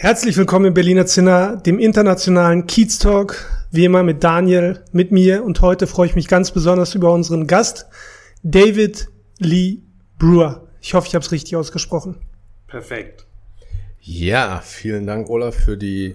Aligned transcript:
Herzlich 0.00 0.36
willkommen 0.36 0.66
im 0.66 0.74
Berliner 0.74 1.06
Zinner, 1.06 1.56
dem 1.56 1.80
internationalen 1.80 2.68
Kiez 2.68 3.00
Talk, 3.00 3.66
wie 3.72 3.84
immer 3.84 4.04
mit 4.04 4.22
Daniel, 4.22 4.84
mit 4.92 5.10
mir 5.10 5.42
und 5.42 5.60
heute 5.60 5.88
freue 5.88 6.06
ich 6.06 6.14
mich 6.14 6.28
ganz 6.28 6.52
besonders 6.52 6.94
über 6.94 7.12
unseren 7.12 7.48
Gast, 7.48 7.84
David 8.44 9.08
Lee 9.40 9.78
Brewer. 10.16 10.68
Ich 10.80 10.94
hoffe, 10.94 11.08
ich 11.08 11.16
habe 11.16 11.24
es 11.24 11.32
richtig 11.32 11.56
ausgesprochen. 11.56 12.14
Perfekt. 12.68 13.26
Ja, 14.00 14.62
vielen 14.64 15.04
Dank, 15.04 15.28
Olaf, 15.28 15.56
für 15.56 15.76
die 15.76 16.14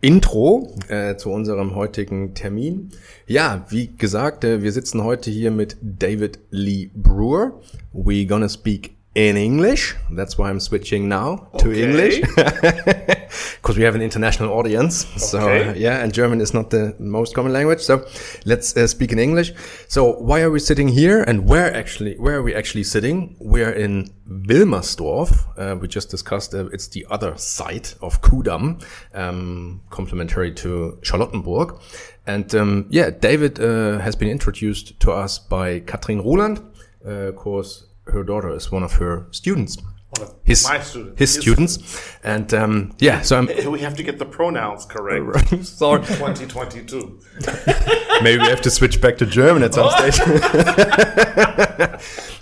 Intro 0.00 0.74
äh, 0.88 1.14
zu 1.16 1.28
unserem 1.28 1.74
heutigen 1.74 2.32
Termin. 2.32 2.92
Ja, 3.26 3.66
wie 3.68 3.94
gesagt, 3.94 4.42
äh, 4.42 4.62
wir 4.62 4.72
sitzen 4.72 5.04
heute 5.04 5.30
hier 5.30 5.50
mit 5.50 5.76
David 5.82 6.38
Lee 6.48 6.88
Brewer. 6.94 7.60
We 7.92 8.24
gonna 8.24 8.48
speak 8.48 8.92
in 9.14 9.36
English. 9.36 9.94
That's 10.10 10.38
why 10.38 10.48
I'm 10.48 10.60
switching 10.60 11.08
now 11.08 11.48
to 11.58 11.70
Okay. 11.70 11.82
English. 11.82 12.20
Because 13.62 13.78
we 13.78 13.84
have 13.84 13.94
an 13.94 14.02
international 14.02 14.50
audience. 14.52 15.06
So, 15.16 15.38
uh, 15.38 15.72
yeah, 15.76 16.02
and 16.02 16.12
German 16.12 16.40
is 16.40 16.52
not 16.52 16.70
the 16.70 16.94
most 16.98 17.34
common 17.34 17.52
language. 17.52 17.80
So 17.80 18.04
let's 18.44 18.76
uh, 18.76 18.86
speak 18.86 19.12
in 19.12 19.18
English. 19.18 19.52
So 19.88 20.14
why 20.18 20.40
are 20.42 20.50
we 20.50 20.58
sitting 20.58 20.88
here 20.88 21.22
and 21.22 21.48
where 21.48 21.74
actually, 21.74 22.16
where 22.18 22.36
are 22.36 22.42
we 22.42 22.54
actually 22.54 22.84
sitting? 22.84 23.36
We're 23.38 23.70
in 23.72 24.12
Wilmersdorf. 24.28 25.30
Uh, 25.56 25.76
we 25.76 25.88
just 25.88 26.10
discussed 26.10 26.54
uh, 26.54 26.66
it's 26.72 26.88
the 26.88 27.06
other 27.10 27.36
side 27.36 27.88
of 28.00 28.20
Ku'damm, 28.20 28.82
um, 29.14 29.80
complementary 29.90 30.52
to 30.54 30.98
Charlottenburg. 31.02 31.80
And 32.26 32.54
um, 32.54 32.86
yeah, 32.90 33.10
David 33.10 33.60
uh, 33.60 33.98
has 33.98 34.16
been 34.16 34.28
introduced 34.28 34.98
to 35.00 35.12
us 35.12 35.38
by 35.38 35.80
Katrin 35.80 36.20
Roland. 36.22 36.60
Uh, 37.04 37.28
of 37.30 37.36
course, 37.36 37.86
her 38.06 38.22
daughter 38.24 38.50
is 38.54 38.70
one 38.72 38.82
of 38.82 38.92
her 38.94 39.26
students. 39.30 39.76
One 40.18 40.28
of 40.28 40.34
His, 40.44 40.64
my 40.68 40.78
students. 40.80 41.18
his 41.18 41.34
His- 41.34 41.42
students. 41.42 42.16
And 42.22 42.52
um, 42.52 42.94
yeah, 42.98 43.22
so 43.22 43.38
I'm 43.38 43.46
We 43.72 43.80
have 43.80 43.96
to 43.96 44.02
get 44.02 44.18
the 44.18 44.26
pronouns 44.26 44.84
correct. 44.84 45.64
sorry. 45.64 46.00
2022. 46.04 47.20
Maybe 48.22 48.38
we 48.42 48.48
have 48.48 48.60
to 48.62 48.70
switch 48.70 49.00
back 49.00 49.16
to 49.18 49.26
German 49.26 49.62
at 49.62 49.72
some 49.74 49.90
stage. 49.90 50.18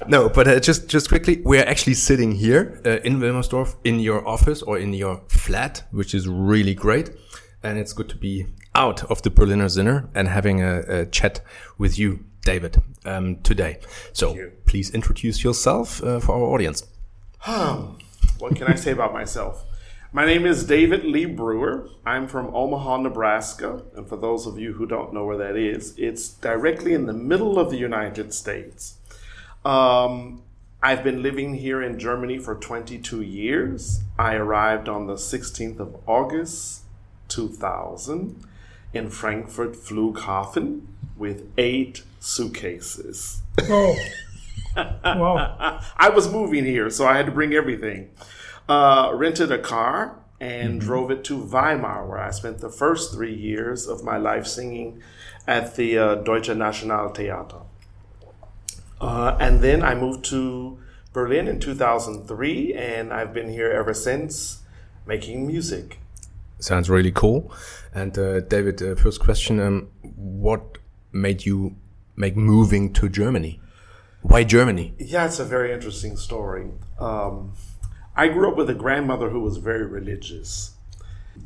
no, 0.09 0.29
but 0.29 0.49
uh, 0.49 0.61
just 0.61 0.89
just 0.89 1.09
quickly, 1.09 1.41
we're 1.45 1.65
actually 1.65 1.95
sitting 1.95 2.33
here 2.33 2.81
uh, 2.85 2.99
in 3.05 3.21
Wilmersdorf 3.21 3.77
in 3.85 4.01
your 4.01 4.27
office 4.27 4.63
or 4.63 4.79
in 4.79 4.93
your 4.93 5.23
flat, 5.29 5.85
which 5.93 6.15
is 6.15 6.27
really 6.29 6.75
great, 6.75 7.11
and 7.63 7.79
it's 7.79 7.93
good 7.93 8.09
to 8.09 8.17
be 8.17 8.47
out 8.75 9.05
of 9.11 9.23
the 9.23 9.31
Berliner 9.31 9.67
Zinner 9.67 10.09
and 10.15 10.29
having 10.29 10.61
a, 10.63 10.81
a 10.89 11.07
chat 11.07 11.41
with 11.79 11.99
you, 11.99 12.25
David, 12.43 12.83
um, 13.05 13.37
today. 13.37 13.79
So 14.13 14.51
please 14.67 14.91
introduce 14.91 15.45
yourself 15.45 16.03
uh, 16.03 16.21
for 16.21 16.35
our 16.35 16.55
audience. 16.55 16.87
What 18.39 18.57
can 18.57 18.67
I 18.67 18.75
say 18.75 18.93
about 18.93 19.13
myself? 19.13 19.65
My 20.13 20.27
name 20.27 20.45
is 20.45 20.65
David 20.65 21.05
Lee 21.05 21.25
Brewer. 21.25 21.89
I'm 22.05 22.27
from 22.27 22.53
Omaha, 22.55 22.97
Nebraska. 22.99 23.83
And 23.95 24.09
for 24.09 24.17
those 24.17 24.47
of 24.47 24.59
you 24.59 24.73
who 24.73 24.85
don't 24.85 25.15
know 25.15 25.25
where 25.25 25.37
that 25.37 25.57
is, 25.57 25.95
it's 25.97 26.31
directly 26.31 26.95
in 26.95 27.07
the 27.07 27.13
middle 27.13 27.59
of 27.59 27.71
the 27.71 27.77
United 27.77 28.35
States. 28.35 28.97
Um, 29.65 30.43
I've 30.83 31.05
been 31.05 31.23
living 31.23 31.55
here 31.55 31.81
in 31.83 31.99
Germany 31.99 32.39
for 32.39 32.55
22 32.55 33.23
years. 33.23 34.01
I 34.19 34.35
arrived 34.35 34.89
on 34.89 35.07
the 35.07 35.15
16th 35.15 35.79
of 35.79 35.97
August 36.07 36.83
2000 37.29 38.43
in 38.93 39.11
Frankfurt 39.11 39.75
Flughafen 39.75 40.87
with 41.17 41.47
eight 41.57 42.03
suitcases. 42.21 43.43
Oh, 43.63 43.97
wow. 44.77 45.81
I 45.97 46.11
was 46.11 46.31
moving 46.31 46.65
here, 46.65 46.91
so 46.91 47.07
I 47.07 47.17
had 47.17 47.27
to 47.27 47.33
bring 47.33 47.53
everything. 47.53 48.11
Uh, 48.69 49.11
rented 49.15 49.51
a 49.51 49.59
car 49.59 50.21
and 50.41 50.81
drove 50.81 51.11
it 51.11 51.25
to 51.25 51.37
Weimar, 51.37 52.07
where 52.07 52.19
I 52.19 52.31
spent 52.31 52.59
the 52.59 52.71
first 52.71 53.13
three 53.13 53.35
years 53.35 53.87
of 53.87 54.05
my 54.05 54.17
life 54.17 54.47
singing 54.47 55.03
at 55.47 55.77
the 55.77 55.99
uh, 55.99 56.15
Deutsche 56.17 56.49
Nationaltheater. 56.49 57.63
Uh, 59.01 59.37
and 59.41 59.61
then 59.61 59.83
I 59.83 59.95
moved 59.95 60.25
to 60.27 60.79
Berlin 61.13 61.49
in 61.49 61.59
2003, 61.59 62.75
and 62.75 63.13
I've 63.13 63.35
been 63.35 63.51
here 63.51 63.71
ever 63.71 63.93
since 63.93 64.63
making 65.07 65.47
music. 65.47 65.99
Sounds 66.59 66.89
really 66.89 67.11
cool. 67.11 67.53
And 67.95 68.17
uh, 68.19 68.41
David, 68.41 68.83
uh, 68.83 68.95
first 68.95 69.21
question: 69.21 69.59
um, 69.61 69.89
What 70.03 70.79
made 71.13 71.45
you 71.45 71.77
make 72.21 72.37
moving 72.37 72.93
to 72.93 73.09
Germany? 73.09 73.61
Why 74.23 74.45
Germany? 74.45 74.95
Yeah, 74.99 75.25
it's 75.25 75.41
a 75.41 75.45
very 75.45 75.73
interesting 75.73 76.17
story. 76.17 76.69
Um, 76.99 77.55
I 78.15 78.29
grew 78.29 78.51
up 78.51 78.57
with 78.57 78.69
a 78.69 78.75
grandmother 78.75 79.31
who 79.31 79.41
was 79.41 79.57
very 79.57 79.87
religious. 79.87 80.73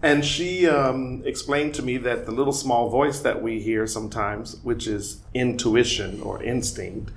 And 0.03 0.25
she 0.25 0.67
um, 0.67 1.23
explained 1.25 1.75
to 1.75 1.83
me 1.83 1.99
that 1.99 2.27
the 2.27 2.33
little 2.33 2.53
small 2.53 2.91
voice 2.91 3.21
that 3.21 3.41
we 3.41 3.61
hear 3.61 3.87
sometimes, 3.87 4.57
which 4.63 4.89
is 4.89 5.23
intuition 5.33 6.21
or 6.21 6.43
instinct, 6.43 7.13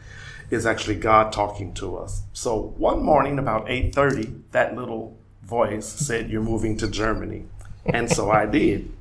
is 0.52 0.66
actually 0.66 0.96
God 0.96 1.34
talking 1.34 1.74
to 1.74 1.98
us. 1.98 2.22
So 2.34 2.74
one 2.78 3.02
morning 3.02 3.40
about 3.40 3.68
8:30, 3.68 4.44
that 4.52 4.76
little 4.76 5.18
voice 5.44 5.88
said, 5.88 6.30
"You're 6.30 6.44
moving 6.44 6.78
to 6.78 6.88
Germany." 6.88 7.46
And 7.86 8.10
so 8.10 8.30
I 8.30 8.46
did. 8.46 8.92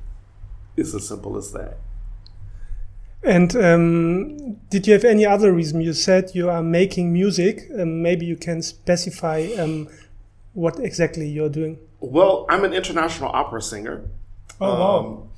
It's 0.75 0.93
as 0.93 1.07
simple 1.07 1.37
as 1.37 1.51
that. 1.51 1.77
And 3.23 3.55
um, 3.55 4.53
did 4.69 4.87
you 4.87 4.93
have 4.93 5.03
any 5.03 5.25
other 5.25 5.51
reason? 5.51 5.81
You 5.81 5.93
said 5.93 6.31
you 6.33 6.49
are 6.49 6.63
making 6.63 7.11
music. 7.11 7.67
Um, 7.77 8.01
maybe 8.01 8.25
you 8.25 8.37
can 8.37 8.61
specify 8.61 9.47
um, 9.57 9.89
what 10.53 10.79
exactly 10.79 11.27
you're 11.27 11.49
doing. 11.49 11.79
Well, 11.99 12.45
I'm 12.49 12.63
an 12.63 12.73
international 12.73 13.31
opera 13.33 13.61
singer. 13.61 14.03
Oh, 14.61 14.79
wow. 14.79 14.99
Um, 14.99 15.29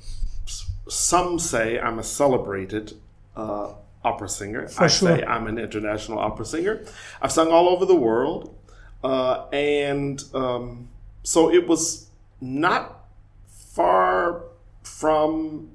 some 0.88 1.38
say 1.38 1.78
I'm 1.78 1.98
a 1.98 2.02
celebrated 2.02 2.94
uh, 3.36 3.74
opera 4.04 4.28
singer. 4.28 4.68
I 4.78 4.86
sure. 4.86 5.16
say 5.16 5.24
I'm 5.24 5.46
an 5.46 5.58
international 5.58 6.18
opera 6.18 6.44
singer. 6.44 6.84
I've 7.22 7.32
sung 7.32 7.50
all 7.50 7.68
over 7.68 7.86
the 7.86 7.96
world. 7.96 8.54
Uh, 9.02 9.46
and 9.48 10.22
um, 10.34 10.88
so 11.22 11.50
it 11.50 11.66
was 11.66 12.10
not 12.40 13.06
far 13.48 14.42
from 14.82 15.70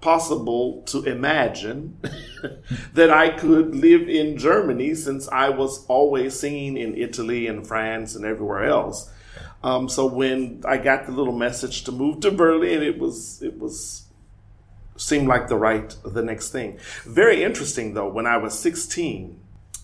possible 0.00 0.82
to 0.86 1.02
imagine 1.02 1.98
that 2.94 3.10
I 3.10 3.30
could 3.30 3.74
live 3.74 4.08
in 4.08 4.38
Germany 4.38 4.94
since 4.94 5.28
I 5.28 5.48
was 5.48 5.84
always 5.86 6.38
singing 6.38 6.76
in 6.76 6.96
Italy 6.96 7.46
and 7.46 7.66
France 7.66 8.14
and 8.14 8.24
everywhere 8.24 8.64
else. 8.64 9.10
Um, 9.62 9.88
so 9.88 10.06
when 10.06 10.62
I 10.64 10.78
got 10.78 11.06
the 11.06 11.12
little 11.12 11.36
message 11.36 11.82
to 11.84 11.92
move 11.92 12.20
to 12.20 12.30
Berlin, 12.30 12.82
it 12.82 12.98
was 12.98 13.42
it 13.42 13.58
was 13.58 14.04
seemed 14.96 15.28
like 15.28 15.48
the 15.48 15.56
right 15.56 15.94
the 16.04 16.22
next 16.22 16.50
thing. 16.50 16.78
Very 17.04 17.42
interesting 17.42 17.94
though. 17.94 18.08
When 18.08 18.26
I 18.26 18.36
was 18.36 18.56
16, 18.56 19.40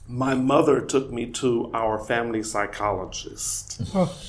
my 0.07 0.35
mother 0.35 0.81
took 0.81 1.11
me 1.11 1.27
to 1.27 1.71
our 1.73 1.99
family 1.99 2.43
psychologist. 2.43 3.83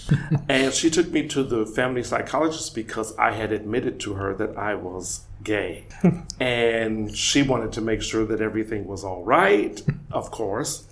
and 0.49 0.73
she 0.73 0.89
took 0.89 1.11
me 1.11 1.27
to 1.27 1.43
the 1.43 1.65
family 1.65 2.03
psychologist 2.03 2.73
because 2.73 3.15
I 3.17 3.31
had 3.31 3.51
admitted 3.51 3.99
to 4.01 4.13
her 4.13 4.33
that 4.35 4.57
I 4.57 4.75
was 4.75 5.25
gay. 5.45 5.85
and 6.39 7.15
she 7.15 7.41
wanted 7.43 7.71
to 7.73 7.81
make 7.81 8.01
sure 8.01 8.25
that 8.25 8.41
everything 8.41 8.85
was 8.85 9.03
all 9.03 9.23
right, 9.23 9.81
of 10.11 10.31
course. 10.31 10.87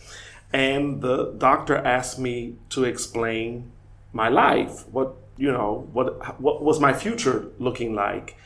And 0.53 1.01
the 1.01 1.33
doctor 1.38 1.75
asked 1.75 2.19
me 2.19 2.55
to 2.69 2.85
explain 2.85 3.71
my 4.13 4.29
life, 4.29 4.88
what, 4.89 5.15
you 5.35 5.51
know, 5.51 5.89
what 5.91 6.39
what 6.39 6.63
was 6.63 6.79
my 6.79 6.94
future 6.94 7.47
looking 7.57 7.95
like. 7.95 8.38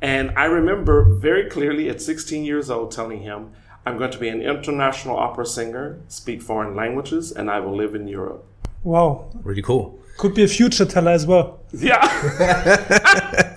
And 0.00 0.30
I 0.36 0.44
remember 0.44 1.02
very 1.02 1.50
clearly 1.50 1.88
at 1.88 2.00
16 2.00 2.44
years 2.44 2.70
old 2.70 2.92
telling 2.92 3.22
him, 3.22 3.50
I'm 3.84 3.98
going 3.98 4.12
to 4.12 4.18
be 4.18 4.28
an 4.28 4.40
international 4.40 5.16
opera 5.16 5.46
singer, 5.46 5.98
speak 6.06 6.40
foreign 6.42 6.76
languages, 6.76 7.32
and 7.32 7.50
I 7.50 7.58
will 7.58 7.76
live 7.76 7.96
in 7.96 8.06
Europe. 8.06 8.44
Wow. 8.84 9.30
Really 9.42 9.62
cool. 9.62 9.98
Could 10.18 10.34
be 10.34 10.42
a 10.44 10.48
future 10.48 10.84
teller 10.84 11.12
as 11.12 11.26
well. 11.26 11.60
Yeah. 11.72 12.02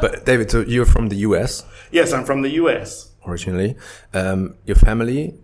But 0.00 0.26
David, 0.26 0.50
so 0.50 0.60
you're 0.60 0.84
from 0.86 1.08
the 1.08 1.16
US 1.28 1.64
yes, 1.90 2.12
I'm 2.12 2.24
from 2.24 2.42
the 2.42 2.50
US. 2.62 3.10
originally. 3.26 3.76
Um, 4.12 4.54
your 4.66 4.76
family 4.76 5.34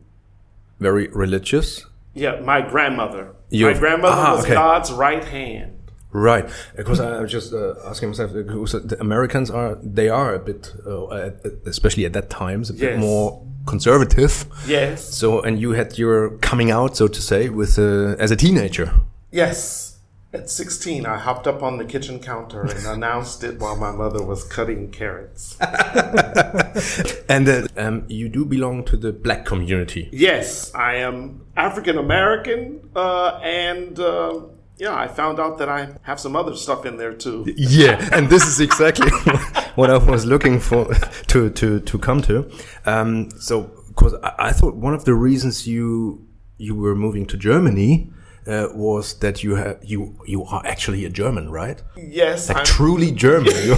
very 0.80 1.08
religious. 1.08 1.86
Yeah, 2.14 2.40
my 2.40 2.60
grandmother. 2.60 3.34
Your- 3.50 3.72
my 3.72 3.78
grandmother 3.78 4.16
Ah, 4.20 4.34
was 4.36 4.44
okay. 4.44 4.54
God's 4.54 4.92
right 4.92 5.24
hand. 5.24 5.78
Right, 6.14 6.46
because 6.76 7.00
I 7.00 7.20
was 7.22 7.32
just 7.32 7.54
uh, 7.54 7.74
asking 7.88 8.10
myself, 8.10 8.34
because 8.34 8.72
the 8.72 9.00
Americans 9.00 9.50
are 9.50 9.78
they 9.82 10.10
are 10.10 10.34
a 10.34 10.38
bit, 10.38 10.70
uh, 10.86 11.04
uh, 11.06 11.30
especially 11.64 12.04
at 12.04 12.12
that 12.12 12.28
times, 12.28 12.68
a 12.68 12.74
bit 12.74 12.82
Yes. 12.82 13.00
more 13.00 13.42
conservative. 13.66 14.44
Yes. 14.66 15.02
So, 15.14 15.40
and 15.40 15.58
you 15.58 15.72
had 15.72 15.96
your 15.98 16.36
coming 16.38 16.70
out, 16.70 16.96
so 16.96 17.08
to 17.08 17.22
say, 17.22 17.48
with 17.48 17.78
uh, 17.78 18.16
as 18.18 18.30
a 18.30 18.36
teenager. 18.36 18.92
Yes. 19.30 19.91
At 20.34 20.48
16, 20.48 21.04
I 21.04 21.18
hopped 21.18 21.46
up 21.46 21.62
on 21.62 21.76
the 21.76 21.84
kitchen 21.84 22.18
counter 22.18 22.62
and 22.62 22.86
announced 22.86 23.44
it 23.44 23.60
while 23.60 23.76
my 23.76 23.90
mother 23.90 24.24
was 24.24 24.44
cutting 24.44 24.90
carrots. 24.90 25.58
And 27.28 27.48
uh, 27.48 27.66
um, 27.76 28.04
you 28.08 28.28
do 28.28 28.44
belong 28.44 28.84
to 28.84 28.96
the 28.96 29.12
black 29.12 29.46
community. 29.46 30.08
Yes, 30.12 30.74
I 30.74 30.96
am 30.96 31.46
African 31.56 31.96
American, 31.96 32.90
uh, 32.94 33.40
and 33.42 33.98
uh, 33.98 34.40
yeah, 34.76 34.94
I 34.94 35.08
found 35.08 35.40
out 35.40 35.58
that 35.58 35.68
I 35.68 35.88
have 36.02 36.20
some 36.20 36.36
other 36.36 36.54
stuff 36.56 36.84
in 36.84 36.98
there 36.98 37.14
too. 37.14 37.46
Yeah, 37.56 38.08
and 38.12 38.28
this 38.28 38.46
is 38.46 38.60
exactly 38.60 39.10
what 39.76 39.88
I 39.90 39.96
was 39.96 40.26
looking 40.26 40.60
for 40.60 40.92
to 41.28 41.48
to 41.50 41.80
to 41.80 41.98
come 41.98 42.20
to. 42.22 42.50
Um, 42.84 43.30
so, 43.38 43.70
because 43.88 44.14
I, 44.22 44.34
I 44.48 44.52
thought 44.52 44.74
one 44.74 44.94
of 44.94 45.04
the 45.04 45.14
reasons 45.14 45.66
you 45.66 46.26
you 46.58 46.74
were 46.74 46.94
moving 46.94 47.24
to 47.26 47.36
Germany 47.38 48.10
uh, 48.46 48.68
was 48.74 49.14
that 49.20 49.42
you 49.44 49.54
have 49.56 49.78
you 49.82 50.14
you 50.26 50.44
are 50.44 50.62
actually 50.66 51.04
a 51.04 51.10
German, 51.10 51.50
right? 51.50 51.82
Yes, 51.96 52.48
Like 52.48 52.56
I'm- 52.58 52.66
truly 52.66 53.10
German. 53.12 53.52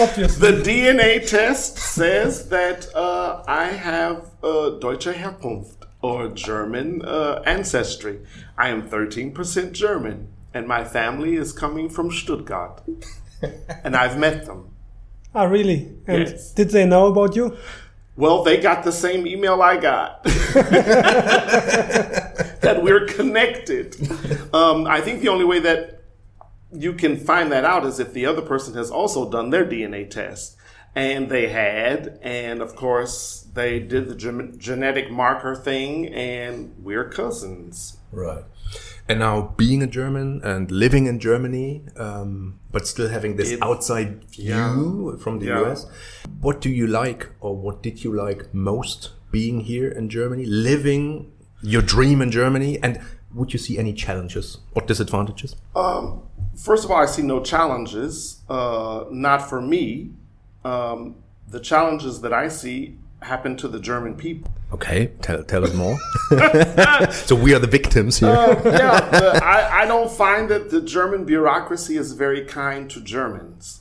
Obviously. 0.00 0.52
the 0.52 0.62
DNA 0.62 1.28
test 1.28 1.76
says 1.78 2.48
that 2.50 2.86
uh, 2.94 3.42
I 3.48 3.64
have 3.66 4.30
uh, 4.44 4.70
Deutsche 4.78 5.06
Herkunft 5.08 5.86
or 6.02 6.28
German 6.28 7.02
uh, 7.04 7.42
ancestry. 7.44 8.20
I 8.56 8.68
am 8.68 8.88
13% 8.88 9.72
German, 9.72 10.28
and 10.54 10.68
my 10.68 10.84
family 10.84 11.34
is 11.34 11.52
coming 11.52 11.88
from 11.90 12.12
Stuttgart. 12.12 12.80
and 13.84 13.96
I've 13.96 14.16
met 14.18 14.46
them. 14.46 14.68
Ah, 15.34 15.44
really? 15.44 15.92
And 16.06 16.28
Yes. 16.28 16.52
did 16.52 16.70
they 16.70 16.86
know 16.86 17.06
about 17.08 17.34
you? 17.34 17.56
Well, 18.16 18.44
they 18.44 18.56
got 18.58 18.84
the 18.84 18.92
same 18.92 19.26
email 19.26 19.60
I 19.62 19.76
got. 19.78 20.24
that 22.60 22.82
we're 22.82 23.06
connected. 23.06 23.96
Um, 24.52 24.86
I 24.86 25.00
think 25.00 25.20
the 25.20 25.28
only 25.28 25.44
way 25.44 25.60
that 25.60 26.02
you 26.72 26.92
can 26.92 27.16
find 27.16 27.50
that 27.52 27.64
out 27.64 27.84
is 27.86 27.98
if 27.98 28.12
the 28.12 28.26
other 28.26 28.42
person 28.42 28.74
has 28.74 28.90
also 28.90 29.30
done 29.30 29.50
their 29.50 29.64
DNA 29.64 30.08
test. 30.08 30.56
And 30.94 31.28
they 31.28 31.48
had, 31.48 32.18
and 32.22 32.60
of 32.60 32.74
course, 32.74 33.46
they 33.54 33.78
did 33.78 34.08
the 34.08 34.14
gen- 34.14 34.54
genetic 34.58 35.10
marker 35.10 35.54
thing, 35.54 36.08
and 36.08 36.74
we're 36.82 37.08
cousins. 37.08 37.98
Right. 38.10 38.42
And 39.08 39.20
now 39.20 39.54
being 39.56 39.82
a 39.82 39.86
German 39.86 40.40
and 40.42 40.70
living 40.70 41.06
in 41.06 41.18
Germany, 41.20 41.82
um, 41.96 42.58
but 42.72 42.86
still 42.86 43.08
having 43.08 43.36
this 43.36 43.52
It- 43.52 43.62
outside 43.62 44.24
view 44.30 45.18
from 45.22 45.38
the 45.38 45.46
Yeah. 45.46 45.60
US, 45.62 45.86
what 46.40 46.60
do 46.60 46.68
you 46.70 46.86
like 46.86 47.28
or 47.40 47.54
what 47.56 47.82
did 47.82 48.02
you 48.04 48.12
like 48.12 48.52
most 48.52 49.10
being 49.30 49.60
here 49.60 49.88
in 49.88 50.08
Germany, 50.08 50.44
living 50.46 51.30
your 51.62 51.82
dream 51.82 52.20
in 52.20 52.30
Germany? 52.30 52.78
And 52.82 53.00
would 53.34 53.52
you 53.52 53.58
see 53.58 53.78
any 53.78 53.92
challenges 53.92 54.58
or 54.74 54.82
disadvantages? 54.82 55.56
Um, 55.74 56.22
first 56.56 56.84
of 56.84 56.90
all, 56.90 57.02
I 57.02 57.06
see 57.06 57.22
no 57.22 57.42
challenges, 57.42 58.42
uh, 58.48 59.04
not 59.10 59.48
for 59.48 59.60
me. 59.60 60.10
Um, 60.64 61.16
the 61.48 61.60
challenges 61.60 62.20
that 62.22 62.32
I 62.32 62.48
see 62.48 62.96
happen 63.22 63.56
to 63.56 63.68
the 63.68 63.80
German 63.80 64.14
people. 64.14 64.50
Okay, 64.72 65.06
tell, 65.22 65.42
tell 65.42 65.64
us 65.64 65.74
more. 65.74 65.98
so 67.12 67.34
we 67.34 67.54
are 67.54 67.58
the 67.58 67.66
victims 67.66 68.18
here. 68.18 68.28
yeah, 68.28 69.00
the, 69.10 69.40
I, 69.42 69.82
I 69.82 69.86
don't 69.86 70.10
find 70.10 70.48
that 70.50 70.70
the 70.70 70.80
German 70.80 71.24
bureaucracy 71.24 71.96
is 71.96 72.12
very 72.12 72.44
kind 72.44 72.90
to 72.90 73.00
Germans. 73.00 73.80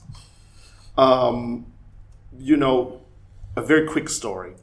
Um, 0.97 1.65
you 2.39 2.55
know, 2.55 3.01
a 3.55 3.61
very 3.61 3.85
quick 3.87 4.07
story. 4.07 4.53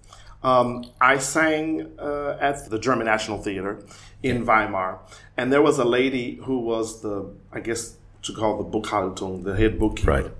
Um, 0.44 0.84
I 1.00 1.18
sang 1.18 1.98
uh, 1.98 2.36
at 2.38 2.68
the 2.68 2.78
German 2.78 3.06
National 3.06 3.38
Theater 3.38 3.82
in 4.22 4.44
Weimar, 4.44 5.00
and 5.38 5.50
there 5.50 5.62
was 5.62 5.78
a 5.78 5.84
lady 5.84 6.36
who 6.44 6.60
was 6.60 7.00
the, 7.00 7.30
I 7.50 7.60
guess, 7.60 7.96
to 8.22 8.34
call 8.34 8.62
the 8.62 8.78
Buchhaltung, 8.78 9.44
the 9.44 9.56
head 9.56 9.78
bookkeeper. 9.78 10.10
Right. 10.10 10.30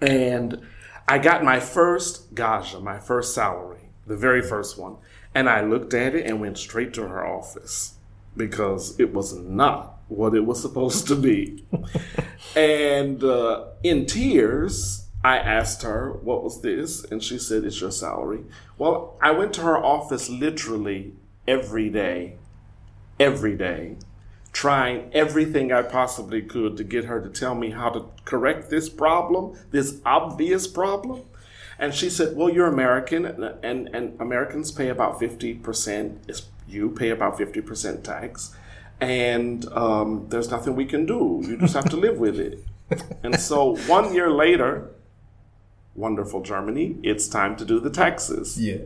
And 0.00 0.60
I 1.08 1.18
got 1.18 1.42
my 1.42 1.58
first 1.58 2.34
gage, 2.34 2.76
my 2.80 2.98
first 2.98 3.34
salary, 3.34 3.90
the 4.06 4.16
very 4.16 4.42
first 4.42 4.78
one. 4.78 4.96
And 5.34 5.48
I 5.48 5.62
looked 5.62 5.92
at 5.92 6.14
it 6.14 6.26
and 6.26 6.40
went 6.40 6.56
straight 6.56 6.94
to 6.94 7.08
her 7.08 7.26
office 7.26 7.94
because 8.36 8.98
it 9.00 9.12
was 9.12 9.34
not 9.34 9.98
what 10.08 10.34
it 10.34 10.40
was 10.40 10.60
supposed 10.60 11.08
to 11.08 11.16
be. 11.16 11.64
and 12.56 13.22
uh, 13.22 13.66
in 13.82 14.06
tears, 14.06 15.05
I 15.26 15.38
asked 15.38 15.82
her, 15.82 16.12
What 16.12 16.44
was 16.44 16.60
this? 16.60 17.02
And 17.02 17.20
she 17.20 17.36
said, 17.36 17.64
It's 17.64 17.80
your 17.80 17.90
salary. 17.90 18.44
Well, 18.78 19.18
I 19.20 19.32
went 19.32 19.54
to 19.54 19.62
her 19.62 19.76
office 19.76 20.28
literally 20.28 21.14
every 21.48 21.90
day, 21.90 22.36
every 23.18 23.56
day, 23.56 23.96
trying 24.52 25.10
everything 25.12 25.72
I 25.72 25.82
possibly 25.82 26.42
could 26.42 26.76
to 26.76 26.84
get 26.84 27.06
her 27.06 27.20
to 27.20 27.28
tell 27.28 27.56
me 27.56 27.70
how 27.70 27.88
to 27.90 28.04
correct 28.24 28.70
this 28.70 28.88
problem, 28.88 29.58
this 29.72 30.00
obvious 30.06 30.68
problem. 30.68 31.22
And 31.76 31.92
she 31.92 32.08
said, 32.08 32.36
Well, 32.36 32.48
you're 32.48 32.68
American, 32.68 33.26
and, 33.26 33.42
and, 33.64 33.88
and 33.88 34.20
Americans 34.20 34.70
pay 34.70 34.90
about 34.90 35.18
50%, 35.18 36.42
you 36.68 36.90
pay 36.90 37.10
about 37.10 37.36
50% 37.36 38.04
tax, 38.04 38.54
and 39.00 39.66
um, 39.72 40.26
there's 40.28 40.52
nothing 40.52 40.76
we 40.76 40.86
can 40.86 41.04
do. 41.04 41.42
You 41.44 41.56
just 41.56 41.74
have 41.74 41.90
to 41.90 41.96
live 41.96 42.18
with 42.18 42.38
it. 42.38 42.64
And 43.24 43.40
so 43.40 43.74
one 43.88 44.14
year 44.14 44.30
later, 44.30 44.92
wonderful 45.96 46.42
Germany, 46.42 46.96
it's 47.02 47.28
time 47.28 47.56
to 47.56 47.64
do 47.64 47.80
the 47.80 47.90
taxes. 47.90 48.60
Yeah. 48.60 48.78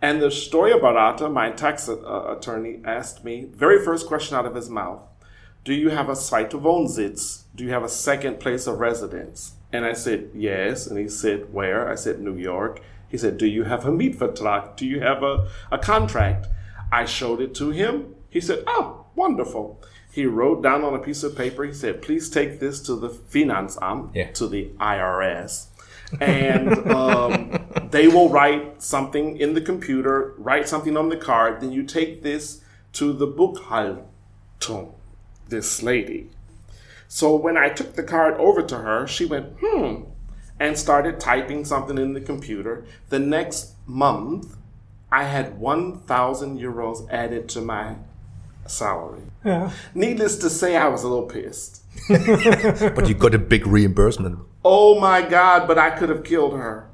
And 0.00 0.22
the 0.22 0.26
Steuerberater, 0.30 1.30
my 1.32 1.50
tax 1.50 1.88
uh, 1.88 2.36
attorney, 2.36 2.80
asked 2.84 3.24
me, 3.24 3.48
very 3.52 3.84
first 3.84 4.06
question 4.06 4.36
out 4.36 4.46
of 4.46 4.54
his 4.54 4.70
mouth, 4.70 5.00
do 5.64 5.74
you 5.74 5.90
have 5.90 6.08
a 6.08 6.12
zweite 6.12 6.50
Wohnsitz? 6.52 7.42
Do 7.54 7.64
you 7.64 7.70
have 7.70 7.82
a 7.82 7.88
second 7.88 8.38
place 8.38 8.66
of 8.66 8.78
residence? 8.78 9.52
And 9.72 9.84
I 9.84 9.92
said, 9.92 10.30
yes. 10.34 10.86
And 10.86 10.98
he 10.98 11.08
said, 11.08 11.52
where? 11.52 11.90
I 11.90 11.96
said, 11.96 12.20
New 12.20 12.36
York. 12.36 12.80
He 13.08 13.18
said, 13.18 13.36
do 13.38 13.46
you 13.46 13.64
have 13.64 13.84
a 13.84 13.90
Mietvertrag? 13.90 14.76
Do 14.76 14.86
you 14.86 15.00
have 15.00 15.22
a, 15.22 15.48
a 15.72 15.78
contract? 15.78 16.46
I 16.92 17.04
showed 17.04 17.40
it 17.40 17.54
to 17.56 17.70
him. 17.70 18.14
He 18.30 18.40
said, 18.40 18.62
oh, 18.66 19.06
wonderful. 19.14 19.82
He 20.12 20.26
wrote 20.26 20.62
down 20.62 20.84
on 20.84 20.94
a 20.94 20.98
piece 20.98 21.22
of 21.22 21.36
paper, 21.36 21.64
he 21.64 21.72
said, 21.72 22.02
please 22.02 22.30
take 22.30 22.60
this 22.60 22.80
to 22.82 22.94
the 22.96 23.08
Finanzamt, 23.08 24.14
Yeah. 24.14 24.30
to 24.32 24.46
the 24.46 24.70
IRS 24.78 25.66
and 26.20 26.90
um, 26.90 27.88
they 27.90 28.08
will 28.08 28.28
write 28.28 28.82
something 28.82 29.36
in 29.36 29.54
the 29.54 29.60
computer, 29.60 30.34
write 30.38 30.68
something 30.68 30.96
on 30.96 31.08
the 31.08 31.16
card. 31.16 31.60
Then 31.60 31.72
you 31.72 31.82
take 31.84 32.22
this 32.22 32.62
to 32.94 33.12
the 33.12 33.26
Buchhaltung, 33.26 34.92
this 35.48 35.82
lady. 35.82 36.30
So 37.08 37.34
when 37.34 37.56
I 37.56 37.70
took 37.70 37.94
the 37.94 38.02
card 38.02 38.34
over 38.34 38.62
to 38.62 38.78
her, 38.78 39.06
she 39.06 39.24
went, 39.24 39.54
hmm, 39.60 40.02
and 40.60 40.78
started 40.78 41.20
typing 41.20 41.64
something 41.64 41.98
in 41.98 42.12
the 42.12 42.20
computer. 42.20 42.84
The 43.08 43.18
next 43.18 43.74
month, 43.86 44.56
I 45.10 45.24
had 45.24 45.58
1,000 45.58 46.58
euros 46.58 47.08
added 47.10 47.48
to 47.50 47.60
my 47.62 47.96
salary. 48.66 49.22
Yeah. 49.44 49.70
Needless 49.94 50.36
to 50.38 50.50
say, 50.50 50.76
I 50.76 50.88
was 50.88 51.02
a 51.02 51.08
little 51.08 51.26
pissed. 51.26 51.82
But 52.08 53.08
you 53.08 53.14
got 53.14 53.34
a 53.34 53.38
big 53.38 53.66
reimbursement. 53.66 54.38
Oh 54.64 55.00
my 55.00 55.22
God, 55.22 55.66
but 55.66 55.78
I 55.78 55.90
could 55.90 56.08
have 56.08 56.24
killed 56.24 56.54
her. 56.54 56.90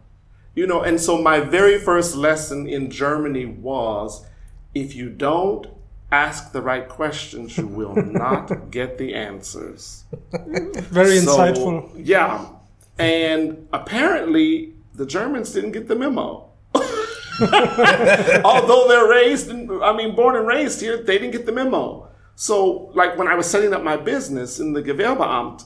You 0.55 0.67
know, 0.67 0.83
and 0.83 1.01
so 1.01 1.21
my 1.21 1.41
very 1.41 1.79
first 1.79 2.15
lesson 2.15 2.67
in 2.69 2.91
Germany 2.91 3.47
was 3.47 4.25
if 4.75 4.95
you 4.95 5.11
don't 5.11 5.67
ask 6.13 6.53
the 6.53 6.63
right 6.63 6.89
questions, 6.89 7.59
you 7.59 7.67
will 7.67 7.95
not 8.23 8.71
get 8.71 8.99
the 8.99 9.15
answers. 9.15 10.05
Very 10.33 11.19
So, 11.19 11.37
insightful. 11.37 11.91
Yeah. 11.97 12.47
And 12.99 13.67
apparently 13.73 14.75
the 14.95 15.07
Germans 15.07 15.53
didn't 15.53 15.73
get 15.73 15.89
the 15.89 15.97
memo. 15.97 16.49
Although 18.45 18.87
they're 18.89 19.09
raised, 19.09 19.51
in, 19.51 19.83
I 19.83 19.93
mean, 19.93 20.15
born 20.15 20.37
and 20.37 20.47
raised 20.47 20.81
here, 20.81 20.99
they 21.03 21.19
didn't 21.19 21.33
get 21.33 21.47
the 21.47 21.53
memo. 21.53 22.09
So, 22.37 22.91
like 22.95 23.17
when 23.17 23.29
I 23.29 23.35
was 23.35 23.49
setting 23.49 23.73
up 23.73 23.83
my 23.83 23.97
business 23.97 24.59
in 24.59 24.73
the 24.73 24.83
Gewerbeamt, 24.83 25.65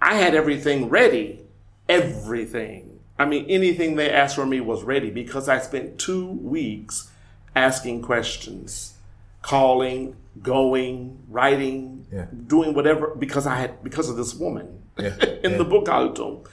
I 0.00 0.14
had 0.16 0.34
everything 0.34 0.88
ready. 0.88 1.40
Everything. 1.88 2.98
I 3.18 3.24
mean, 3.24 3.46
anything 3.48 3.94
they 3.96 4.10
asked 4.10 4.34
for 4.34 4.46
me 4.46 4.60
was 4.60 4.82
ready 4.82 5.10
because 5.10 5.48
I 5.48 5.58
spent 5.60 5.98
two 5.98 6.26
weeks 6.26 7.10
asking 7.54 8.02
questions, 8.02 8.94
calling, 9.42 10.16
going, 10.42 11.18
writing, 11.28 12.06
Yeah. 12.12 12.26
doing 12.46 12.74
whatever 12.74 13.14
because 13.16 13.46
I 13.46 13.56
had 13.56 13.82
because 13.84 14.08
of 14.08 14.16
this 14.16 14.34
woman 14.34 14.82
Yeah. 14.98 15.14
in 15.44 15.58
the 15.58 15.64
book 15.64 15.84
Buchhaltung. 15.86 16.46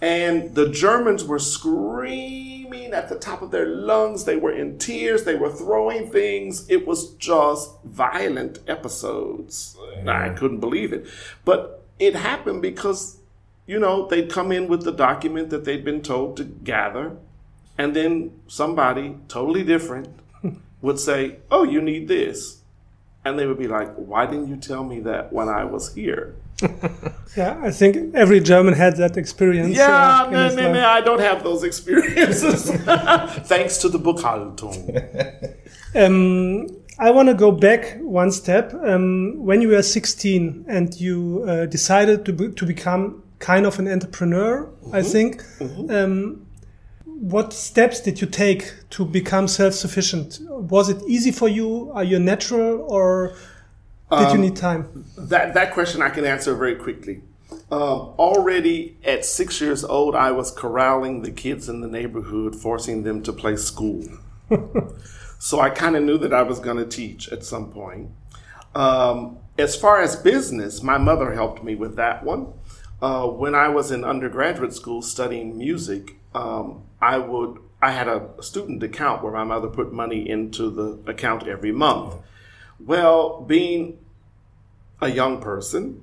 And 0.00 0.54
the 0.54 0.68
Germans 0.68 1.24
were 1.24 1.40
screaming 1.40 2.92
at 2.92 3.08
the 3.08 3.18
top 3.18 3.42
of 3.42 3.50
their 3.50 3.66
lungs. 3.66 4.24
They 4.24 4.36
were 4.36 4.52
in 4.52 4.78
tears. 4.78 5.24
They 5.24 5.34
were 5.34 5.50
throwing 5.50 6.10
things. 6.10 6.68
It 6.70 6.86
was 6.86 7.14
just 7.14 7.70
violent 7.84 8.60
episodes. 8.68 9.76
I 10.06 10.30
couldn't 10.30 10.60
believe 10.60 10.92
it. 10.92 11.06
But 11.44 11.84
it 11.98 12.14
happened 12.14 12.62
because, 12.62 13.18
you 13.66 13.80
know, 13.80 14.06
they'd 14.06 14.30
come 14.30 14.52
in 14.52 14.68
with 14.68 14.84
the 14.84 14.92
document 14.92 15.50
that 15.50 15.64
they'd 15.64 15.84
been 15.84 16.02
told 16.02 16.36
to 16.36 16.44
gather. 16.44 17.16
And 17.76 17.94
then 17.94 18.40
somebody 18.46 19.16
totally 19.26 19.64
different 19.64 20.08
would 20.80 21.00
say, 21.00 21.38
Oh, 21.50 21.64
you 21.64 21.80
need 21.80 22.06
this. 22.06 22.62
And 23.24 23.36
they 23.36 23.46
would 23.46 23.58
be 23.58 23.68
like, 23.68 23.92
Why 23.94 24.26
didn't 24.26 24.48
you 24.48 24.56
tell 24.56 24.84
me 24.84 25.00
that 25.00 25.32
when 25.32 25.48
I 25.48 25.64
was 25.64 25.94
here? 25.94 26.36
Yeah, 27.36 27.60
I 27.62 27.70
think 27.70 28.14
every 28.14 28.40
German 28.40 28.74
had 28.74 28.96
that 28.96 29.16
experience. 29.16 29.76
Yeah, 29.76 30.24
uh, 30.24 30.30
no, 30.30 30.44
his 30.44 30.56
no, 30.56 30.72
no, 30.72 30.88
I 30.88 31.00
don't 31.00 31.20
have 31.20 31.44
those 31.44 31.62
experiences. 31.62 32.70
Thanks 33.46 33.78
to 33.78 33.88
the 33.88 33.98
Buchhaltung. 33.98 35.54
Um, 35.94 36.66
I 36.98 37.10
want 37.10 37.28
to 37.28 37.34
go 37.34 37.50
back 37.50 37.96
one 38.02 38.30
step. 38.30 38.74
Um, 38.74 39.38
when 39.38 39.62
you 39.62 39.68
were 39.68 39.82
16 39.82 40.66
and 40.68 40.94
you 41.00 41.44
uh, 41.48 41.64
decided 41.64 42.26
to, 42.26 42.32
be, 42.34 42.52
to 42.52 42.66
become 42.66 43.22
kind 43.38 43.64
of 43.64 43.78
an 43.78 43.88
entrepreneur, 43.88 44.68
I 44.92 45.02
think, 45.02 45.42
um, 45.88 46.46
what 47.06 47.54
steps 47.54 48.00
did 48.00 48.20
you 48.20 48.26
take 48.26 48.74
to 48.90 49.04
become 49.04 49.48
self-sufficient? 49.48 50.40
Was 50.42 50.90
it 50.90 51.02
easy 51.08 51.30
for 51.30 51.48
you? 51.48 51.90
Are 51.94 52.04
you 52.04 52.18
natural 52.18 52.82
or 52.82 53.34
did 54.10 54.32
you 54.32 54.38
need 54.38 54.56
time? 54.56 55.04
That 55.16 55.54
that 55.54 55.72
question 55.72 56.02
I 56.02 56.10
can 56.10 56.24
answer 56.24 56.54
very 56.54 56.76
quickly. 56.76 57.22
Um, 57.70 58.14
already 58.18 58.96
at 59.04 59.24
six 59.24 59.60
years 59.60 59.84
old, 59.84 60.14
I 60.14 60.30
was 60.32 60.50
corralling 60.50 61.22
the 61.22 61.30
kids 61.30 61.68
in 61.68 61.80
the 61.80 61.88
neighborhood, 61.88 62.56
forcing 62.56 63.02
them 63.02 63.22
to 63.22 63.32
play 63.32 63.56
school. 63.56 64.04
so 65.38 65.60
I 65.60 65.70
kind 65.70 65.96
of 65.96 66.02
knew 66.02 66.18
that 66.18 66.32
I 66.32 66.42
was 66.42 66.60
going 66.60 66.78
to 66.78 66.86
teach 66.86 67.28
at 67.28 67.44
some 67.44 67.70
point. 67.70 68.10
Um, 68.74 69.38
as 69.58 69.76
far 69.76 70.00
as 70.00 70.16
business, 70.16 70.82
my 70.82 70.98
mother 70.98 71.32
helped 71.32 71.62
me 71.62 71.74
with 71.74 71.96
that 71.96 72.24
one. 72.24 72.52
Uh, 73.00 73.26
when 73.26 73.54
I 73.54 73.68
was 73.68 73.90
in 73.90 74.04
undergraduate 74.04 74.74
school 74.74 75.02
studying 75.02 75.56
music, 75.56 76.16
um, 76.34 76.84
I 77.00 77.18
would 77.18 77.58
I 77.80 77.92
had 77.92 78.08
a 78.08 78.28
student 78.40 78.82
account 78.82 79.22
where 79.22 79.32
my 79.32 79.44
mother 79.44 79.68
put 79.68 79.92
money 79.92 80.28
into 80.28 80.68
the 80.68 80.98
account 81.10 81.46
every 81.46 81.70
month. 81.70 82.16
Well, 82.80 83.42
being 83.42 83.98
a 85.00 85.10
young 85.10 85.40
person, 85.40 86.02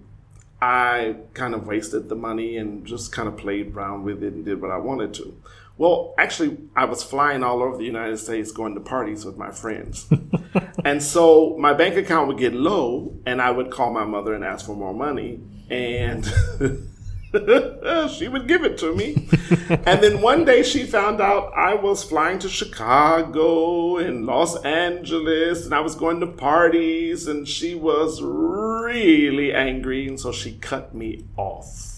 I 0.62 1.18
kind 1.34 1.54
of 1.54 1.68
wasted 1.68 2.10
the 2.10 2.16
money 2.16 2.58
and 2.58 2.86
just 2.86 3.12
kind 3.12 3.28
of 3.28 3.38
played 3.38 3.76
around 3.76 4.04
with 4.04 4.24
it 4.24 4.34
and 4.34 4.46
did 4.46 4.62
what 4.62 4.72
I 4.72 4.78
wanted 4.78 5.14
to. 5.16 5.40
Well, 5.78 6.14
actually, 6.18 6.58
I 6.76 6.86
was 6.86 7.04
flying 7.04 7.44
all 7.44 7.62
over 7.62 7.78
the 7.78 7.84
United 7.84 8.18
States 8.18 8.52
going 8.52 8.76
to 8.76 8.80
parties 8.80 9.26
with 9.26 9.38
my 9.38 9.52
friends. 9.52 10.08
and 10.86 11.04
so 11.04 11.58
my 11.60 11.74
bank 11.74 11.98
account 11.98 12.30
would 12.30 12.38
get 12.38 12.54
low, 12.54 13.14
and 13.26 13.42
I 13.42 13.52
would 13.52 13.72
call 13.72 13.92
my 13.92 14.06
mother 14.06 14.34
and 14.34 14.44
ask 14.44 14.66
for 14.66 14.76
more 14.76 14.94
money. 14.94 15.42
And 15.70 16.26
she 18.18 18.28
would 18.28 18.48
give 18.48 18.64
it 18.64 18.78
to 18.80 18.94
me. 18.96 19.28
and 19.70 20.02
then 20.04 20.22
one 20.22 20.46
day 20.46 20.64
she 20.64 20.84
found 20.84 21.22
out 21.22 21.54
I 21.56 21.76
was 21.76 22.04
flying 22.04 22.40
to 22.40 22.50
Chicago 22.50 23.98
and 23.98 24.26
Los 24.26 24.56
Angeles 24.64 25.66
and 25.66 25.74
I 25.74 25.82
was 25.82 25.96
going 25.96 26.20
to 26.22 26.28
parties 26.28 27.28
and 27.28 27.48
she 27.48 27.76
was 27.76 28.22
really 28.22 29.54
angry 29.54 30.08
and 30.08 30.20
so 30.20 30.32
she 30.32 30.54
cut 30.54 30.94
me 30.94 31.26
off 31.38 31.96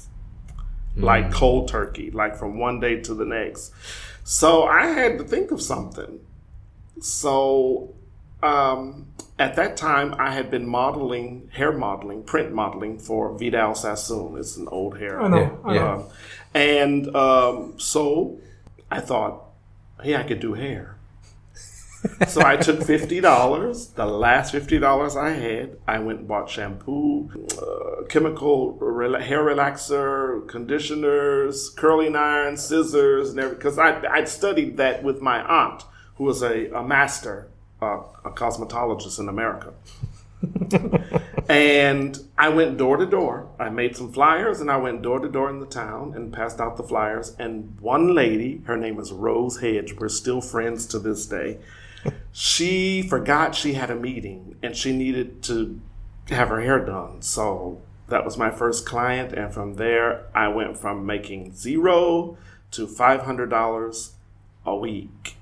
like 0.98 1.32
cold 1.32 1.68
turkey, 1.68 2.12
like 2.12 2.36
from 2.36 2.58
one 2.58 2.80
day 2.80 3.00
to 3.02 3.14
the 3.14 3.26
next. 3.26 3.72
So 4.24 4.64
I 4.64 4.88
had 4.88 5.18
to 5.20 5.24
think 5.24 5.52
of 5.52 5.62
something. 5.62 6.20
So 7.00 7.94
um, 8.42 9.08
at 9.40 9.56
that 9.56 9.78
time, 9.78 10.16
I 10.18 10.32
had 10.32 10.50
been 10.50 10.68
modeling, 10.68 11.50
hair 11.54 11.72
modeling, 11.72 12.24
print 12.24 12.54
modeling 12.54 12.98
for 12.98 13.38
Vidal 13.38 13.76
Sassoon. 13.76 14.38
It's 14.38 14.58
an 14.58 14.68
old 14.70 14.98
hair. 14.98 15.22
I 15.22 15.28
know, 15.28 15.38
Yeah, 15.38 15.58
I 15.70 15.74
yeah. 15.74 15.80
know. 15.80 15.94
Um, 15.94 16.06
and 16.54 17.16
um, 17.16 17.74
so 17.80 18.40
I 18.90 19.00
thought, 19.00 19.44
hey, 20.02 20.16
I 20.16 20.24
could 20.24 20.40
do 20.40 20.54
hair. 20.54 20.96
so 22.28 22.42
I 22.46 22.56
took 22.58 22.84
fifty 22.84 23.20
dollars, 23.20 23.88
the 23.90 24.06
last 24.06 24.52
fifty 24.52 24.78
dollars 24.80 25.16
I 25.16 25.32
had. 25.32 25.78
I 25.88 26.00
went 26.00 26.20
and 26.20 26.28
bought 26.28 26.50
shampoo, 26.50 27.30
uh, 27.60 28.04
chemical 28.08 28.78
rela- 28.80 29.22
hair 29.22 29.44
relaxer, 29.44 30.48
conditioners, 30.48 31.70
curling 31.70 32.16
iron, 32.16 32.56
scissors, 32.56 33.32
and 33.32 33.40
everything. 33.40 33.58
Because 33.60 33.80
I 33.80 34.02
I'd 34.12 34.30
studied 34.30 34.78
that 34.78 35.04
with 35.04 35.22
my 35.22 35.42
aunt, 35.42 35.84
who 36.16 36.26
was 36.26 36.44
a, 36.44 36.68
a 36.70 36.84
master, 36.84 37.48
uh, 37.82 38.00
a 38.26 38.32
cosmetologist 38.32 39.20
in 39.20 39.30
America. 39.30 39.74
And 41.50 42.20
I 42.38 42.50
went 42.50 42.78
door 42.78 42.98
to 42.98 43.06
door. 43.06 43.50
I 43.58 43.70
made 43.70 43.96
some 43.96 44.12
flyers 44.12 44.60
and 44.60 44.70
I 44.70 44.78
went 44.78 45.02
door 45.02 45.20
to 45.20 45.30
door 45.30 45.50
in 45.50 45.60
the 45.60 45.66
town 45.66 46.14
and 46.14 46.34
passed 46.34 46.60
out 46.60 46.76
the 46.76 46.84
flyers. 46.84 47.36
And 47.40 47.80
one 47.80 48.14
lady, 48.14 48.62
her 48.66 48.76
name 48.76 49.00
is 49.00 49.12
Rose 49.14 49.60
Hedge, 49.60 49.96
we're 49.98 50.10
still 50.10 50.42
friends 50.42 50.86
to 50.88 51.00
this 51.00 51.26
day. 51.26 51.60
She 52.32 53.02
forgot 53.02 53.56
she 53.56 53.74
had 53.74 53.90
a 53.90 53.96
meeting 53.96 54.58
and 54.62 54.76
she 54.76 54.92
needed 54.92 55.42
to 55.44 55.80
have 56.30 56.50
her 56.50 56.62
hair 56.62 56.84
done. 56.84 57.22
So 57.22 57.82
that 58.10 58.26
was 58.26 58.38
my 58.38 58.52
first 58.52 58.86
client. 58.86 59.32
And 59.32 59.54
from 59.54 59.76
there, 59.76 60.26
I 60.36 60.50
went 60.50 60.78
from 60.78 61.06
making 61.06 61.56
zero 61.56 62.38
to 62.72 62.88
$500 62.88 64.12
a 64.66 64.76
week 64.76 65.38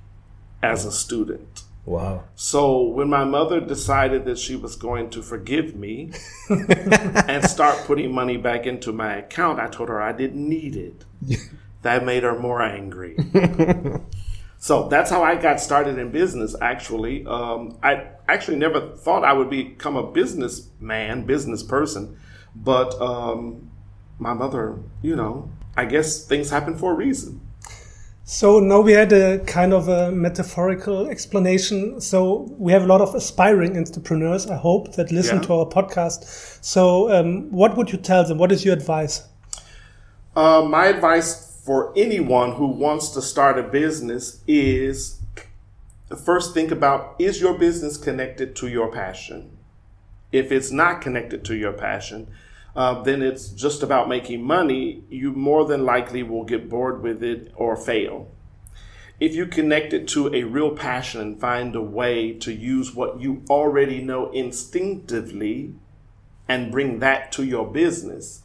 as 0.62 0.86
a 0.86 0.92
student. 0.92 1.64
Wow. 1.86 2.24
So 2.36 2.82
when 2.82 3.10
my 3.10 3.24
mother 3.24 3.60
decided 3.60 4.26
that 4.26 4.40
she 4.40 4.56
was 4.56 4.76
going 4.76 5.12
to 5.12 5.22
forgive 5.22 5.76
me 5.76 6.12
and 6.50 7.46
start 7.46 7.86
putting 7.86 8.14
money 8.14 8.38
back 8.38 8.66
into 8.66 8.92
my 8.92 9.18
account, 9.18 9.60
I 9.60 9.68
told 9.68 9.90
her 9.90 10.02
I 10.02 10.12
didn't 10.12 10.48
need 10.48 10.76
it. 10.76 11.06
That 11.82 12.04
made 12.04 12.24
her 12.24 12.36
more 12.40 12.64
angry. 12.64 13.16
so 14.58 14.88
that's 14.90 15.12
how 15.12 15.22
I 15.22 15.36
got 15.36 15.62
started 15.62 16.00
in 16.00 16.10
business. 16.10 16.56
Actually, 16.60 17.24
um, 17.28 17.78
I 17.84 18.08
actually 18.28 18.58
never 18.58 18.96
thought 18.96 19.24
I 19.24 19.34
would 19.34 19.52
become 19.52 19.96
a 19.96 20.12
businessman, 20.12 21.28
business 21.28 21.62
person, 21.62 22.18
but 22.56 23.00
um, 23.00 23.70
my 24.18 24.34
mother, 24.34 24.80
you 25.04 25.16
know, 25.16 25.52
I 25.78 25.86
guess 25.86 26.26
things 26.26 26.50
happen 26.50 26.76
for 26.76 26.94
a 26.94 26.96
reason. 26.96 27.45
So 28.28 28.60
now 28.60 28.82
we 28.82 28.92
had 28.94 29.14
a 29.14 29.38
kind 29.46 29.72
of 29.72 29.88
a 29.88 30.12
metaphorical 30.12 31.08
explanation. 31.08 32.02
So 32.02 32.52
we 32.58 32.72
have 32.72 32.82
a 32.82 32.88
lot 32.88 33.00
of 33.00 33.14
aspiring 33.14 33.78
entrepreneurs, 33.78 34.48
I 34.48 34.56
hope, 34.56 34.96
that 34.96 35.12
listen 35.12 35.38
Yeah. 35.38 35.44
to 35.44 35.54
our 35.54 35.66
podcast. 35.68 36.26
So 36.64 37.12
um, 37.14 37.52
what 37.52 37.78
would 37.78 37.92
you 37.92 38.00
tell 38.00 38.24
them? 38.28 38.40
What 38.40 38.52
is 38.52 38.66
your 38.66 38.74
advice? 38.74 39.28
Uh, 40.36 40.64
my 40.68 40.88
advice 40.88 41.62
for 41.64 41.94
anyone 41.96 42.54
who 42.54 42.66
wants 42.66 43.10
to 43.10 43.22
start 43.22 43.60
a 43.60 43.64
business 43.64 44.42
is 44.48 45.20
first 46.26 46.56
think 46.56 46.72
about 46.72 47.16
is 47.20 47.40
your 47.40 47.56
business 47.60 47.96
connected 47.96 48.56
to 48.56 48.68
your 48.68 48.92
passion? 48.92 49.56
If 50.32 50.52
it's 50.52 50.72
not 50.72 51.00
connected 51.00 51.46
to 51.46 51.56
your 51.56 51.74
passion, 51.74 52.28
uh, 52.76 53.02
then 53.04 53.22
it's 53.22 53.50
just 53.50 53.82
about 53.82 54.10
making 54.10 54.44
money. 54.44 55.04
You 55.10 55.32
more 55.32 55.66
than 55.66 55.86
likely 55.86 56.24
will 56.24 56.44
get 56.44 56.70
bored 56.70 57.02
with 57.02 57.24
it 57.24 57.52
or 57.56 57.76
fail. 57.76 58.30
If 59.20 59.34
you 59.34 59.46
connect 59.46 59.94
it 59.94 60.10
to 60.10 60.34
a 60.34 60.44
real 60.44 60.76
passion 60.76 61.22
and 61.22 61.40
find 61.40 61.74
a 61.76 61.82
way 61.82 62.34
to 62.34 62.52
use 62.52 62.94
what 62.94 63.22
you 63.22 63.44
already 63.50 64.02
know 64.02 64.30
instinctively 64.32 65.74
and 66.50 66.72
bring 66.72 67.00
that 67.00 67.32
to 67.34 67.46
your 67.46 67.66
business, 67.66 68.42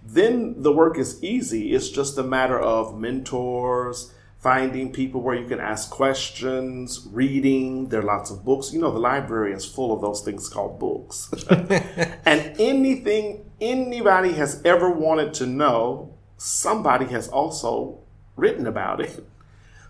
then 0.00 0.62
the 0.62 0.72
work 0.72 0.96
is 0.96 1.22
easy. 1.24 1.74
It's 1.74 1.88
just 1.88 2.18
a 2.18 2.22
matter 2.22 2.58
of 2.58 2.96
mentors, 2.96 4.12
finding 4.38 4.92
people 4.92 5.20
where 5.20 5.36
you 5.36 5.46
can 5.46 5.60
ask 5.60 5.90
questions, 5.90 7.08
reading. 7.10 7.88
There 7.88 8.00
are 8.00 8.04
lots 8.04 8.30
of 8.30 8.44
books. 8.44 8.72
You 8.72 8.80
know, 8.80 8.92
the 8.92 9.00
library 9.00 9.52
is 9.52 9.64
full 9.64 9.92
of 9.92 10.00
those 10.00 10.22
things 10.22 10.48
called 10.48 10.78
books. 10.78 11.32
and 11.50 12.60
anything 12.60 13.51
anybody 13.62 14.32
has 14.32 14.60
ever 14.64 14.90
wanted 14.90 15.32
to 15.34 15.46
know, 15.46 16.12
somebody 16.36 17.06
has 17.06 17.28
also 17.28 18.00
written 18.36 18.66
about 18.66 19.00
it. 19.00 19.24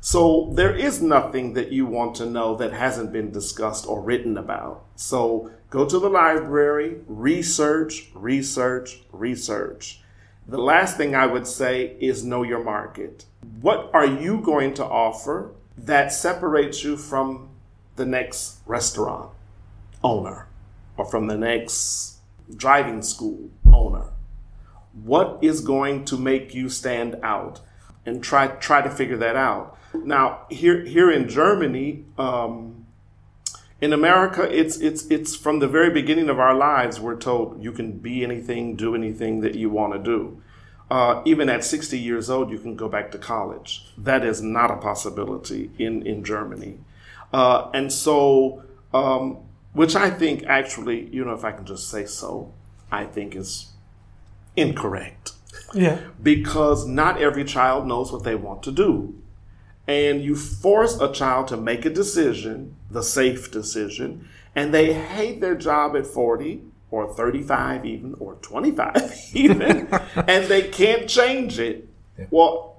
So 0.01 0.51
there 0.55 0.75
is 0.75 1.01
nothing 1.01 1.55
that 1.55 1.73
you 1.73 1.87
want 1.87 2.17
to 2.17 2.27
know 2.27 2.57
that 2.57 2.73
hasn't 2.73 3.13
been 3.13 3.31
discussed 3.31 3.87
or 3.87 4.03
written 4.03 4.37
about. 4.37 4.85
So 4.97 5.51
go 5.71 5.87
to 5.87 5.99
the 5.99 6.11
library, 6.11 6.97
research, 7.07 8.11
research, 8.15 9.01
research. 9.13 10.01
The 10.47 10.59
last 10.59 10.97
thing 10.97 11.15
I 11.15 11.27
would 11.27 11.47
say 11.47 11.97
is 12.01 12.25
know 12.25 12.43
your 12.43 12.63
market. 12.63 13.27
What 13.61 13.91
are 13.95 14.07
you 14.07 14.41
going 14.41 14.75
to 14.75 14.85
offer 14.85 15.53
that 15.79 16.13
separates 16.13 16.83
you 16.85 16.97
from 16.97 17.49
the 17.95 18.05
next 18.05 18.59
restaurant 18.67 19.31
owner 20.03 20.49
or 20.97 21.05
from 21.05 21.29
the 21.29 21.39
next 21.39 22.19
driving 22.57 23.03
school 23.03 23.51
owner? 23.73 24.13
What 24.93 25.39
is 25.43 25.61
going 25.61 26.05
to 26.07 26.17
make 26.17 26.55
you 26.55 26.69
stand 26.69 27.17
out? 27.23 27.61
And 28.05 28.23
try 28.23 28.49
try 28.49 28.83
to 28.83 28.91
figure 28.91 29.17
that 29.19 29.37
out. 29.37 29.79
Now 29.95 30.47
here 30.51 30.85
here 30.85 31.11
in 31.11 31.29
Germany, 31.29 32.05
um, 32.19 32.87
in 33.81 33.93
America, 33.93 34.43
it's 34.43 34.79
it's 34.79 35.07
it's 35.07 35.37
from 35.37 35.59
the 35.59 35.69
very 35.69 35.91
beginning 35.91 36.29
of 36.29 36.39
our 36.39 36.55
lives. 36.55 37.01
We're 37.01 37.17
told 37.17 37.63
you 37.63 37.73
can 37.73 37.99
be 37.99 38.25
anything, 38.25 38.77
do 38.77 38.95
anything 38.95 39.41
that 39.41 39.55
you 39.55 39.71
want 39.71 39.93
to 39.93 39.99
do. 39.99 40.43
Uh, 40.91 41.23
even 41.25 41.49
at 41.49 41.65
60 41.65 41.99
years 41.99 42.29
old, 42.29 42.51
you 42.51 42.59
can 42.59 42.77
go 42.77 42.89
back 42.89 43.11
to 43.13 43.19
college. 43.19 43.87
That 43.97 44.25
is 44.25 44.43
not 44.43 44.71
a 44.71 44.77
possibility 44.77 45.71
in 45.79 46.07
in 46.07 46.23
Germany, 46.23 46.79
uh, 47.33 47.71
and 47.73 47.93
so 47.93 48.63
um, 48.95 49.39
which 49.73 49.97
I 49.97 50.11
think 50.11 50.45
actually, 50.45 51.09
you 51.09 51.25
know, 51.25 51.33
if 51.33 51.45
I 51.45 51.53
can 51.53 51.65
just 51.65 51.89
say 51.89 52.05
so, 52.05 52.53
I 52.93 53.07
think 53.07 53.35
is 53.35 53.73
incorrect 54.55 55.33
Yeah. 55.75 55.99
because 56.23 56.87
not 56.87 57.21
every 57.21 57.45
child 57.45 57.87
knows 57.87 58.13
what 58.13 58.23
they 58.23 58.35
want 58.35 58.63
to 58.65 58.71
do. 58.73 59.15
And 59.89 60.23
you 60.23 60.37
force 60.37 61.01
a 61.01 61.11
child 61.11 61.49
to 61.49 61.57
make 61.57 61.85
a 61.85 61.91
decision, 61.91 62.77
the 62.91 63.03
safe 63.03 63.51
decision, 63.51 64.29
and 64.55 64.73
they 64.73 64.93
hate 64.93 65.41
their 65.41 65.57
job 65.57 65.97
at 65.97 66.07
40 66.07 66.63
or 66.91 67.13
35 67.13 67.85
even 67.87 68.15
or 68.21 68.35
25 68.35 69.13
even, 69.33 69.63
and 70.29 70.45
they 70.47 70.69
can't 70.69 71.09
change 71.09 71.59
it. 71.59 71.89
Well, 72.31 72.77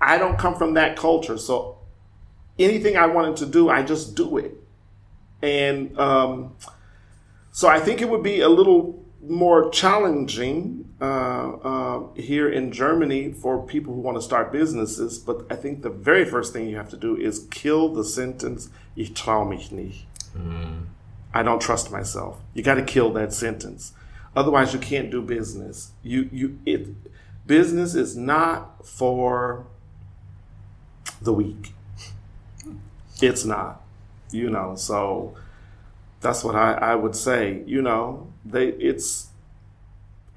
I 0.00 0.18
don't 0.18 0.36
come 0.38 0.56
from 0.56 0.74
that 0.74 0.96
culture, 0.96 1.38
so 1.38 1.78
anything 2.58 2.96
I 2.96 3.06
wanted 3.06 3.36
to 3.36 3.46
do, 3.46 3.70
I 3.70 3.82
just 3.82 4.14
do 4.16 4.36
it. 4.36 4.56
And 5.40 5.98
um, 5.98 6.56
so 7.52 7.68
I 7.68 7.80
think 7.80 8.02
it 8.02 8.08
would 8.10 8.22
be 8.22 8.40
a 8.40 8.48
little 8.48 8.99
more 9.22 9.70
challenging 9.70 10.92
uh, 11.00 11.04
uh, 11.04 12.14
here 12.14 12.48
in 12.48 12.72
Germany 12.72 13.32
for 13.32 13.64
people 13.66 13.94
who 13.94 14.00
want 14.00 14.16
to 14.16 14.22
start 14.22 14.50
businesses. 14.50 15.18
But 15.18 15.46
I 15.50 15.56
think 15.56 15.82
the 15.82 15.90
very 15.90 16.24
first 16.24 16.52
thing 16.52 16.68
you 16.68 16.76
have 16.76 16.88
to 16.90 16.96
do 16.96 17.16
is 17.16 17.46
kill 17.50 17.92
the 17.92 18.04
sentence, 18.04 18.70
ich 18.96 19.10
trau 19.10 19.48
mich 19.48 19.70
nicht. 19.72 20.06
I 21.32 21.42
don't 21.42 21.60
trust 21.60 21.90
myself. 21.92 22.40
You 22.54 22.62
got 22.62 22.74
to 22.74 22.82
kill 22.82 23.12
that 23.12 23.32
sentence. 23.32 23.92
Otherwise, 24.34 24.72
you 24.72 24.78
can't 24.78 25.10
do 25.10 25.22
business. 25.22 25.92
You, 26.02 26.28
you, 26.32 26.58
it, 26.64 26.88
business 27.46 27.94
is 27.94 28.16
not 28.16 28.86
for 28.86 29.66
the 31.20 31.32
weak. 31.32 31.72
It's 33.20 33.44
not, 33.44 33.82
you 34.30 34.50
know, 34.50 34.74
so 34.76 35.34
that's 36.20 36.44
what 36.44 36.54
I, 36.54 36.72
I 36.74 36.94
would 36.94 37.16
say. 37.16 37.62
You 37.66 37.82
know, 37.82 38.32
they 38.44 38.68
it's 38.68 39.28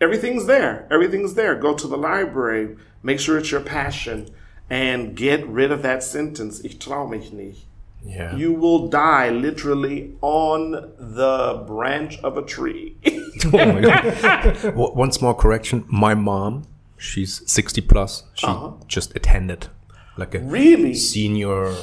everything's 0.02 0.46
there. 0.46 0.88
Everything's 0.92 1.34
there. 1.36 1.56
Go 1.56 1.74
to 1.76 1.88
the 1.88 1.98
library, 1.98 2.76
make 3.02 3.20
sure 3.20 3.38
it's 3.38 3.52
your 3.52 3.62
passion, 3.62 4.30
and 4.70 5.16
get 5.16 5.46
rid 5.48 5.72
of 5.72 5.82
that 5.84 6.04
sentence. 6.04 6.62
Ich 6.64 6.80
trau 6.80 7.10
mich 7.10 7.32
nicht. 7.32 7.66
Yeah. 8.06 8.36
You 8.36 8.52
will 8.54 8.90
die 8.90 9.30
literally 9.30 10.14
on 10.22 10.72
the 11.00 11.64
branch 11.66 12.20
of 12.24 12.38
a 12.38 12.42
tree. 12.44 12.98
Oh 13.46 13.58
my 13.74 13.82
God. 13.82 14.54
W- 14.62 14.94
One 14.94 15.12
small 15.12 15.34
correction. 15.34 15.84
My 15.90 16.14
mom, 16.14 16.64
she's 16.98 17.42
60 17.52 17.82
plus. 17.82 18.24
She 18.36 18.48
just 18.88 19.14
attended 19.18 19.68
like 20.18 20.34
a 20.36 20.40
really? 20.40 20.94
senior 20.94 21.74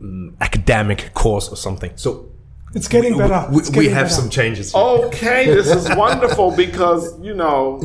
um, 0.00 0.36
academic 0.40 1.12
course 1.12 1.48
or 1.50 1.56
something. 1.56 1.90
So 1.96 2.30
It's 2.74 2.88
getting 2.88 3.16
better. 3.16 3.48
we, 3.50 3.58
It's 3.60 3.70
we 3.70 3.88
have 3.88 4.04
better. 4.06 4.14
some 4.14 4.28
changes. 4.30 4.72
here. 4.72 4.82
Okay, 4.82 5.46
this 5.46 5.68
is 5.74 5.88
wonderful 5.96 6.50
because, 6.54 7.18
you 7.20 7.34
know, 7.34 7.82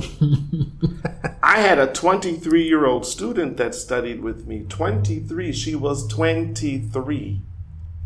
I 1.43 1.59
had 1.61 1.79
a 1.79 1.88
23 1.91 2.63
year 2.67 2.85
old 2.85 3.05
student 3.05 3.57
that 3.57 3.73
studied 3.75 4.21
with 4.21 4.47
me. 4.47 4.65
23. 4.67 5.53
She 5.53 5.75
was 5.75 6.07
23. 6.07 7.41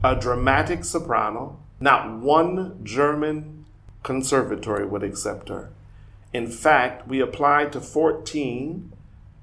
A 0.04 0.16
dramatic 0.16 0.84
soprano. 0.84 1.60
Not 1.80 2.20
one 2.20 2.80
German 2.84 3.66
conservatory 4.04 4.86
would 4.86 5.04
accept 5.04 5.50
her. 5.50 5.72
In 6.34 6.48
fact, 6.48 7.08
we 7.08 7.20
applied 7.20 7.72
to 7.74 7.82
14. 7.82 8.92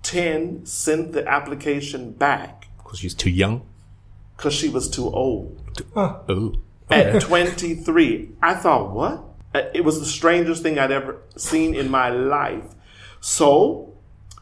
10 0.02 0.66
sent 0.66 1.12
the 1.12 1.24
application 1.28 2.10
back 2.10 2.66
Because 2.78 2.98
she's 2.98 3.14
too 3.14 3.30
young. 3.30 3.62
because 4.36 4.52
she 4.52 4.68
was 4.68 4.90
too 4.90 5.08
old. 5.08 5.84
Oh. 5.94 6.54
At 6.90 7.20
23. 7.22 8.30
I 8.42 8.54
thought, 8.54 8.92
what? 8.92 9.24
Uh, 9.54 9.62
It 9.74 9.84
was 9.84 10.00
the 10.00 10.06
strangest 10.06 10.62
thing 10.62 10.78
I'd 10.78 10.90
ever 10.92 11.22
seen 11.36 11.74
in 11.74 11.90
my 11.90 12.08
life. 12.08 12.74
So 13.20 13.94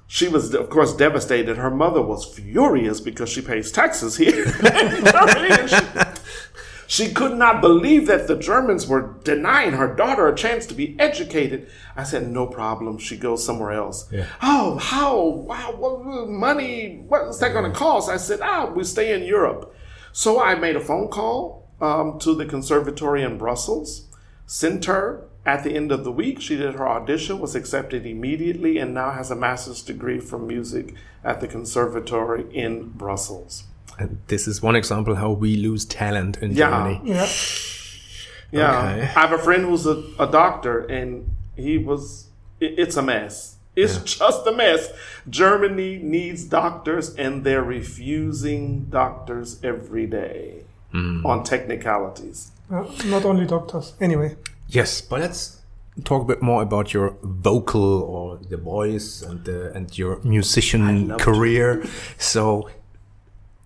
she 0.07 0.29
was, 0.29 0.55
of 0.55 0.71
course, 0.71 0.95
devastated. 0.95 1.57
Her 1.57 1.71
mother 1.71 2.03
was 2.03 2.25
furious 2.25 3.01
because 3.01 3.29
she 3.29 3.43
pays 3.43 3.71
taxes 3.71 4.17
here 4.17 4.45
in 4.45 5.05
Germany. 5.05 5.69
she, 5.69 5.77
she 6.87 7.13
could 7.13 7.37
not 7.37 7.61
believe 7.61 8.07
that 8.09 8.27
the 8.27 8.37
Germans 8.37 8.89
were 8.89 9.15
denying 9.23 9.73
her 9.73 9.95
daughter 9.95 10.27
a 10.27 10.35
chance 10.35 10.67
to 10.67 10.75
be 10.75 10.99
educated. 10.99 11.71
I 11.97 12.03
said, 12.03 12.29
no 12.29 12.47
problem. 12.47 12.99
She 12.99 13.17
goes 13.17 13.45
somewhere 13.45 13.71
else. 13.73 14.09
Yeah. 14.11 14.27
Oh, 14.43 14.79
how? 14.79 15.25
Wow, 15.27 15.75
what, 15.77 16.29
money? 16.29 17.05
What's 17.07 17.39
that 17.39 17.53
going 17.53 17.71
to 17.71 17.79
cost? 17.79 18.11
I 18.11 18.17
said, 18.17 18.41
ah, 18.43 18.67
we 18.67 18.83
stay 18.83 19.15
in 19.15 19.23
Europe. 19.23 19.73
So 20.13 20.43
I 20.43 20.57
made 20.57 20.75
a 20.75 20.81
phone 20.81 21.07
call 21.09 21.60
um, 21.81 22.19
to 22.21 22.35
the 22.35 22.45
conservatory 22.47 23.23
in 23.23 23.39
Brussels, 23.39 24.07
sent 24.47 24.85
her 24.87 25.25
at 25.47 25.65
the 25.65 25.75
end 25.75 25.91
of 25.93 26.05
the 26.05 26.13
week. 26.13 26.41
She 26.41 26.57
did 26.57 26.75
her 26.75 26.89
audition, 26.89 27.39
was 27.39 27.55
accepted 27.55 28.07
immediately, 28.07 28.79
and 28.79 28.93
now 28.95 29.11
has 29.13 29.31
a 29.31 29.37
master's 29.37 29.83
degree 29.83 30.21
from 30.21 30.47
music 30.47 30.95
at 31.25 31.41
the 31.41 31.49
conservatory 31.49 32.45
in 32.55 32.91
Brussels. 32.91 33.65
And 33.99 34.19
this 34.29 34.47
is 34.49 34.63
one 34.63 34.77
example 34.77 35.15
how 35.17 35.31
we 35.33 35.57
lose 35.57 35.85
talent 35.85 36.39
in 36.39 36.53
Yeah. 36.53 36.71
Germany. 36.71 37.01
Yeah. 37.05 37.29
Yeah, 38.53 38.79
Okay. 38.79 39.03
I 39.03 39.05
have 39.05 39.33
a 39.33 39.39
friend 39.39 39.65
who's 39.65 39.87
a, 39.87 40.03
a 40.19 40.27
doctor, 40.27 40.81
and 40.87 41.31
he 41.57 41.79
was. 41.79 42.27
It, 42.59 42.79
it's 42.79 42.97
a 42.97 43.03
mess. 43.03 43.57
It's 43.77 43.99
just 44.03 44.45
a 44.47 44.53
mess. 44.53 44.91
Germany 45.29 45.99
needs 46.03 46.45
doctors, 46.45 47.15
and 47.15 47.45
they're 47.45 47.63
refusing 47.63 48.87
doctors 48.87 49.61
every 49.63 50.07
day 50.07 50.60
on 50.95 51.45
technicalities. 51.45 52.53
Uh, 52.71 52.85
not 53.07 53.25
only 53.25 53.47
doctors. 53.47 53.95
Anyway. 54.01 54.37
Yes, 54.69 55.01
but 55.01 55.21
let's 55.21 55.61
talk 56.05 56.23
a 56.23 56.25
bit 56.25 56.43
more 56.43 56.63
about 56.63 56.95
your 56.95 57.17
vocal 57.23 58.03
or 58.03 58.39
the 58.39 58.57
voice 58.57 59.23
and 59.23 59.45
the, 59.45 59.73
and 59.73 59.97
your 59.99 60.21
musician 60.23 61.09
love 61.09 61.21
career. 61.21 61.85
So, 62.19 62.71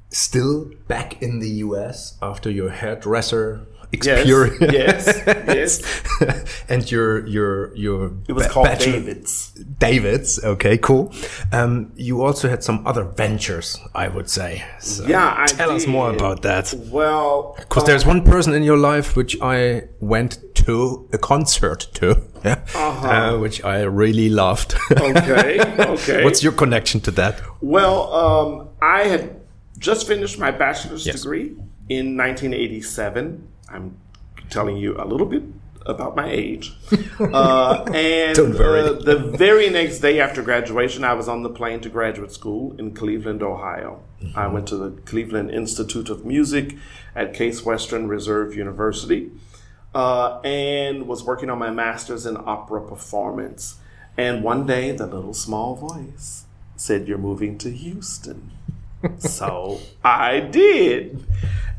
still 0.09 0.71
back 0.89 1.21
in 1.23 1.41
the 1.41 1.51
US 1.51 2.17
after 2.23 2.51
your 2.51 2.71
hairdresser 2.71 3.67
Yes, 3.67 3.74
experience. 3.93 4.57
yes, 4.61 5.23
yes. 5.27 6.65
and 6.69 6.91
your 6.91 7.27
your 7.27 7.75
your 7.77 8.13
It 8.29 8.33
was 8.33 8.47
called 8.49 8.67
bachelor- 8.67 8.93
David's. 8.93 9.51
David's. 9.79 10.43
Okay, 10.45 10.79
cool. 10.79 11.13
Um, 11.53 11.93
you 11.97 12.23
also 12.23 12.49
had 12.49 12.63
some 12.65 12.87
other 12.87 13.05
ventures, 13.05 13.79
I 13.95 14.09
would 14.09 14.29
say. 14.31 14.65
So 14.81 15.05
Yeah, 15.07 15.35
I 15.37 15.47
tell 15.47 15.71
us 15.71 15.87
more 15.87 16.11
about 16.11 16.43
that. 16.43 16.75
Well, 16.91 17.55
Because 17.59 17.85
there's 17.85 18.07
one 18.07 18.23
person 18.23 18.55
in 18.55 18.63
your 18.63 18.79
life 18.79 19.17
which 19.17 19.37
I 19.43 19.83
went 20.01 20.39
to 20.67 21.09
a 21.13 21.19
concert 21.19 21.89
to, 21.95 22.23
yeah, 22.45 22.61
uh, 22.75 23.37
which 23.39 23.63
I 23.65 23.81
really 23.83 24.29
loved. 24.29 24.75
okay, 24.93 25.61
okay. 25.79 26.25
What's 26.25 26.43
your 26.43 26.53
connection 26.53 27.01
to 27.03 27.11
that? 27.13 27.41
Well, 27.61 28.13
um, 28.15 28.69
I 28.81 29.05
had 29.05 29.41
just 29.79 30.07
finished 30.07 30.39
my 30.39 30.51
bachelor's 30.51 31.05
Yes. 31.07 31.17
degree 31.23 31.53
in 31.89 32.17
1987. 32.17 33.47
I'm 33.69 33.97
telling 34.51 34.77
you 34.77 34.97
a 35.01 35.05
little 35.05 35.27
bit 35.27 35.43
about 35.87 36.17
my 36.17 36.31
age. 36.31 36.73
Uh, 37.17 37.85
and 37.95 38.37
uh, 38.37 38.93
the 38.93 39.33
very 39.39 39.71
next 39.71 40.01
day 40.01 40.19
after 40.21 40.43
graduation, 40.43 41.05
I 41.05 41.15
was 41.15 41.29
on 41.29 41.45
the 41.45 41.49
plane 41.49 41.81
to 41.83 41.89
graduate 41.89 42.33
school 42.33 42.75
in 42.77 42.93
Cleveland, 42.93 43.41
Ohio. 43.41 44.03
I 44.35 44.49
went 44.49 44.67
to 44.69 44.77
the 44.77 44.91
Cleveland 45.03 45.53
Institute 45.53 46.11
of 46.11 46.25
Music 46.25 46.77
at 47.15 47.33
Case 47.33 47.65
Western 47.65 48.09
Reserve 48.09 48.57
University 48.57 49.31
uh, 49.95 50.41
and 50.41 51.07
was 51.07 51.23
working 51.23 51.51
on 51.51 51.59
my 51.59 51.71
master's 51.71 52.27
in 52.27 52.37
opera 52.37 52.81
performance. 52.81 53.77
And 54.17 54.43
one 54.43 54.67
day, 54.67 54.91
the 54.91 55.07
little 55.07 55.35
small 55.35 55.77
voice 55.77 56.47
said, 56.77 57.07
You're 57.07 57.19
moving 57.19 57.59
to 57.59 57.71
Houston. 57.71 58.51
So 59.19 59.81
I 60.03 60.41
did. 60.41 61.25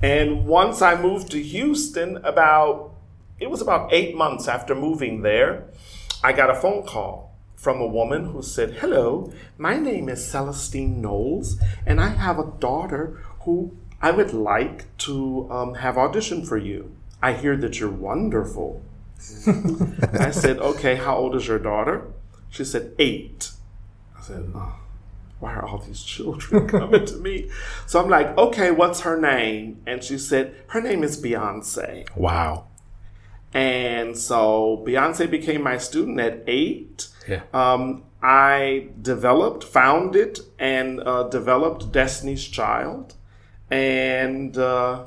And 0.01 0.45
once 0.45 0.81
I 0.81 0.99
moved 1.01 1.31
to 1.31 1.41
Houston, 1.41 2.17
about 2.17 2.93
it 3.39 3.49
was 3.49 3.61
about 3.61 3.93
eight 3.93 4.15
months 4.15 4.47
after 4.47 4.75
moving 4.75 5.21
there, 5.21 5.65
I 6.23 6.33
got 6.33 6.49
a 6.49 6.55
phone 6.55 6.85
call 6.85 7.35
from 7.55 7.81
a 7.81 7.87
woman 7.87 8.27
who 8.27 8.41
said, 8.41 8.75
Hello, 8.75 9.33
my 9.57 9.77
name 9.77 10.09
is 10.09 10.25
Celestine 10.25 11.01
Knowles, 11.01 11.59
and 11.85 11.99
I 11.99 12.09
have 12.09 12.39
a 12.39 12.51
daughter 12.59 13.21
who 13.41 13.75
I 14.01 14.11
would 14.11 14.33
like 14.33 14.95
to 14.99 15.47
um, 15.49 15.73
have 15.75 15.97
audition 15.97 16.45
for 16.45 16.57
you. 16.57 16.95
I 17.21 17.33
hear 17.33 17.57
that 17.57 17.79
you're 17.79 17.89
wonderful. 17.89 18.83
I 20.13 20.31
said, 20.31 20.59
Okay, 20.59 20.95
how 20.95 21.15
old 21.15 21.35
is 21.35 21.47
your 21.47 21.59
daughter? 21.59 22.07
She 22.55 22.63
said, 22.63 22.93
eight. 22.99 23.51
I 24.17 24.21
said, 24.21 24.49
oh, 24.55 24.79
why 25.39 25.53
are 25.53 25.65
all 25.65 25.79
these 25.79 26.01
children 26.03 26.67
coming 26.79 27.05
to 27.05 27.15
me? 27.17 27.49
So 27.85 28.01
I'm 28.01 28.09
like, 28.09 28.37
okay, 28.37 28.71
what's 28.71 29.01
her 29.01 29.19
name? 29.19 29.81
And 29.85 30.03
she 30.03 30.17
said, 30.17 30.55
her 30.67 30.81
name 30.81 31.03
is 31.03 31.21
Beyonce. 31.21 32.05
Wow. 32.15 32.67
And 33.53 34.17
so 34.17 34.83
Beyonce 34.85 35.29
became 35.29 35.63
my 35.63 35.77
student 35.77 36.19
at 36.19 36.43
eight. 36.47 37.07
Yeah. 37.27 37.43
Um, 37.53 38.03
I 38.21 38.89
developed, 39.01 39.63
founded, 39.63 40.39
and 40.59 40.99
uh, 41.01 41.23
developed 41.29 41.91
Destiny's 41.91 42.45
Child. 42.45 43.15
And 43.69 44.57
uh, 44.57 45.05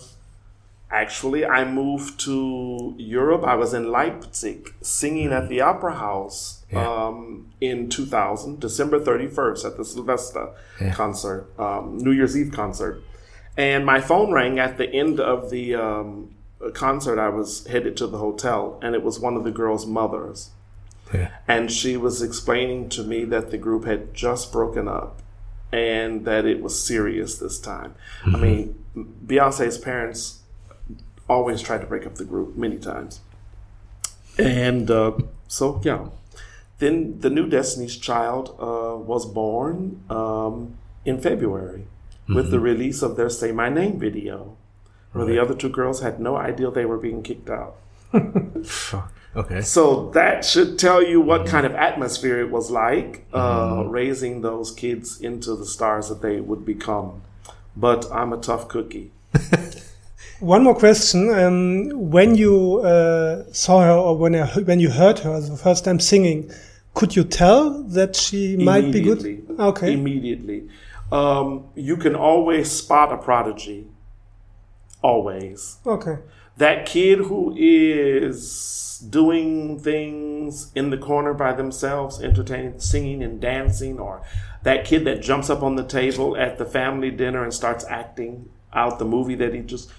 actually, 0.90 1.44
I 1.44 1.64
moved 1.64 2.18
to 2.20 2.94
Europe. 2.98 3.44
I 3.44 3.54
was 3.54 3.74
in 3.74 3.90
Leipzig 3.90 4.74
singing 4.80 5.32
at 5.32 5.48
the 5.48 5.60
Opera 5.60 5.94
House 5.96 6.64
Yeah. 6.70 6.86
um, 7.06 7.46
in 7.60 7.88
2000, 7.88 8.60
December 8.60 8.98
31st, 9.00 9.64
at 9.64 9.76
the 9.76 9.84
Silvester 9.84 10.48
Yeah. 10.80 10.92
concert, 10.94 11.46
um, 11.58 11.98
New 11.98 12.12
Year's 12.12 12.36
Eve 12.36 12.52
concert. 12.52 13.02
And 13.56 13.84
my 13.84 14.00
phone 14.00 14.32
rang 14.32 14.58
at 14.58 14.78
the 14.78 14.88
end 14.88 15.18
of 15.20 15.50
the 15.50 15.74
um, 15.74 16.30
concert. 16.74 17.18
I 17.18 17.28
was 17.28 17.66
headed 17.66 17.96
to 17.98 18.06
the 18.06 18.18
hotel, 18.18 18.78
and 18.82 18.94
it 18.94 19.02
was 19.02 19.18
one 19.20 19.36
of 19.36 19.44
the 19.44 19.50
girls' 19.50 19.86
mothers 19.86 20.50
Yeah. 21.12 21.28
and 21.48 21.70
she 21.72 21.96
was 21.96 22.20
explaining 22.22 22.88
to 22.90 23.02
me 23.02 23.24
that 23.24 23.50
the 23.50 23.56
group 23.58 23.84
had 23.86 24.12
just 24.14 24.52
broken 24.52 24.86
up 24.88 25.22
and 25.72 26.24
that 26.26 26.44
it 26.44 26.62
was 26.62 26.82
serious 26.82 27.38
this 27.38 27.58
time. 27.58 27.94
I 28.26 28.36
mean, 28.36 28.74
Beyonce's 29.26 29.78
parents 29.78 30.40
always 31.28 31.62
tried 31.62 31.80
to 31.80 31.86
break 31.86 32.06
up 32.06 32.16
the 32.16 32.24
group 32.24 32.56
many 32.56 32.78
times. 32.78 33.20
And 34.38 34.90
uh, 34.90 35.12
so, 35.46 35.80
yeah. 35.84 36.08
Then 36.78 37.18
the 37.20 37.30
new 37.30 37.48
Destiny's 37.48 37.96
Child 37.96 38.50
uh, 38.60 38.96
was 38.96 39.26
born 39.26 40.02
um, 40.08 40.78
in 41.04 41.20
February 41.20 41.86
with 42.28 42.50
the 42.50 42.60
release 42.60 43.02
of 43.02 43.16
their 43.16 43.30
Say 43.30 43.52
My 43.52 43.68
Name 43.68 43.98
video, 43.98 44.56
where 45.12 45.24
the 45.24 45.38
other 45.38 45.54
two 45.54 45.70
girls 45.70 46.02
had 46.02 46.20
no 46.20 46.36
idea 46.36 46.70
they 46.70 46.84
were 46.84 46.98
being 46.98 47.22
kicked 47.22 47.50
out. 47.50 47.76
Fuck. 48.64 49.12
Okay. 49.36 49.60
So 49.60 50.10
that 50.10 50.44
should 50.44 50.78
tell 50.78 51.02
you 51.02 51.20
what 51.20 51.46
kind 51.46 51.66
of 51.66 51.74
atmosphere 51.74 52.40
it 52.40 52.50
was 52.50 52.70
like 52.70 53.26
uh, 53.32 53.84
raising 53.86 54.40
those 54.40 54.70
kids 54.70 55.20
into 55.20 55.54
the 55.54 55.66
stars 55.66 56.08
that 56.08 56.22
they 56.22 56.40
would 56.40 56.64
become. 56.64 57.22
But 57.76 58.10
I'm 58.12 58.32
a 58.32 58.38
tough 58.38 58.68
cookie. 58.68 59.12
One 60.40 60.62
more 60.62 60.74
question. 60.74 61.30
Um, 61.30 62.10
when 62.10 62.36
you 62.36 62.78
uh, 62.80 63.44
saw 63.52 63.80
her 63.82 63.92
or 63.92 64.16
when, 64.16 64.34
when 64.34 64.78
you 64.78 64.90
heard 64.90 65.18
her 65.20 65.40
the 65.40 65.56
first 65.56 65.84
time 65.84 65.98
singing, 65.98 66.50
could 66.94 67.16
you 67.16 67.24
tell 67.24 67.82
that 67.82 68.14
she 68.14 68.56
might 68.56 68.92
be 68.92 69.00
good? 69.00 69.46
Okay. 69.58 69.94
Immediately. 69.94 70.68
Um, 71.10 71.66
you 71.74 71.96
can 71.96 72.14
always 72.14 72.70
spot 72.70 73.12
a 73.12 73.16
prodigy. 73.16 73.88
Always. 75.02 75.78
Okay. 75.86 76.18
That 76.56 76.86
kid 76.86 77.20
who 77.20 77.54
is 77.56 79.04
doing 79.10 79.78
things 79.78 80.72
in 80.74 80.90
the 80.90 80.98
corner 80.98 81.34
by 81.34 81.52
themselves, 81.52 82.20
entertaining, 82.20 82.80
singing 82.80 83.22
and 83.22 83.40
dancing, 83.40 83.98
or 83.98 84.22
that 84.64 84.84
kid 84.84 85.04
that 85.04 85.22
jumps 85.22 85.50
up 85.50 85.62
on 85.62 85.76
the 85.76 85.84
table 85.84 86.36
at 86.36 86.58
the 86.58 86.64
family 86.64 87.10
dinner 87.10 87.42
and 87.42 87.54
starts 87.54 87.84
acting 87.84 88.48
out 88.72 88.98
the 88.98 89.04
movie 89.04 89.36
that 89.36 89.54
he 89.54 89.60
just. 89.60 89.90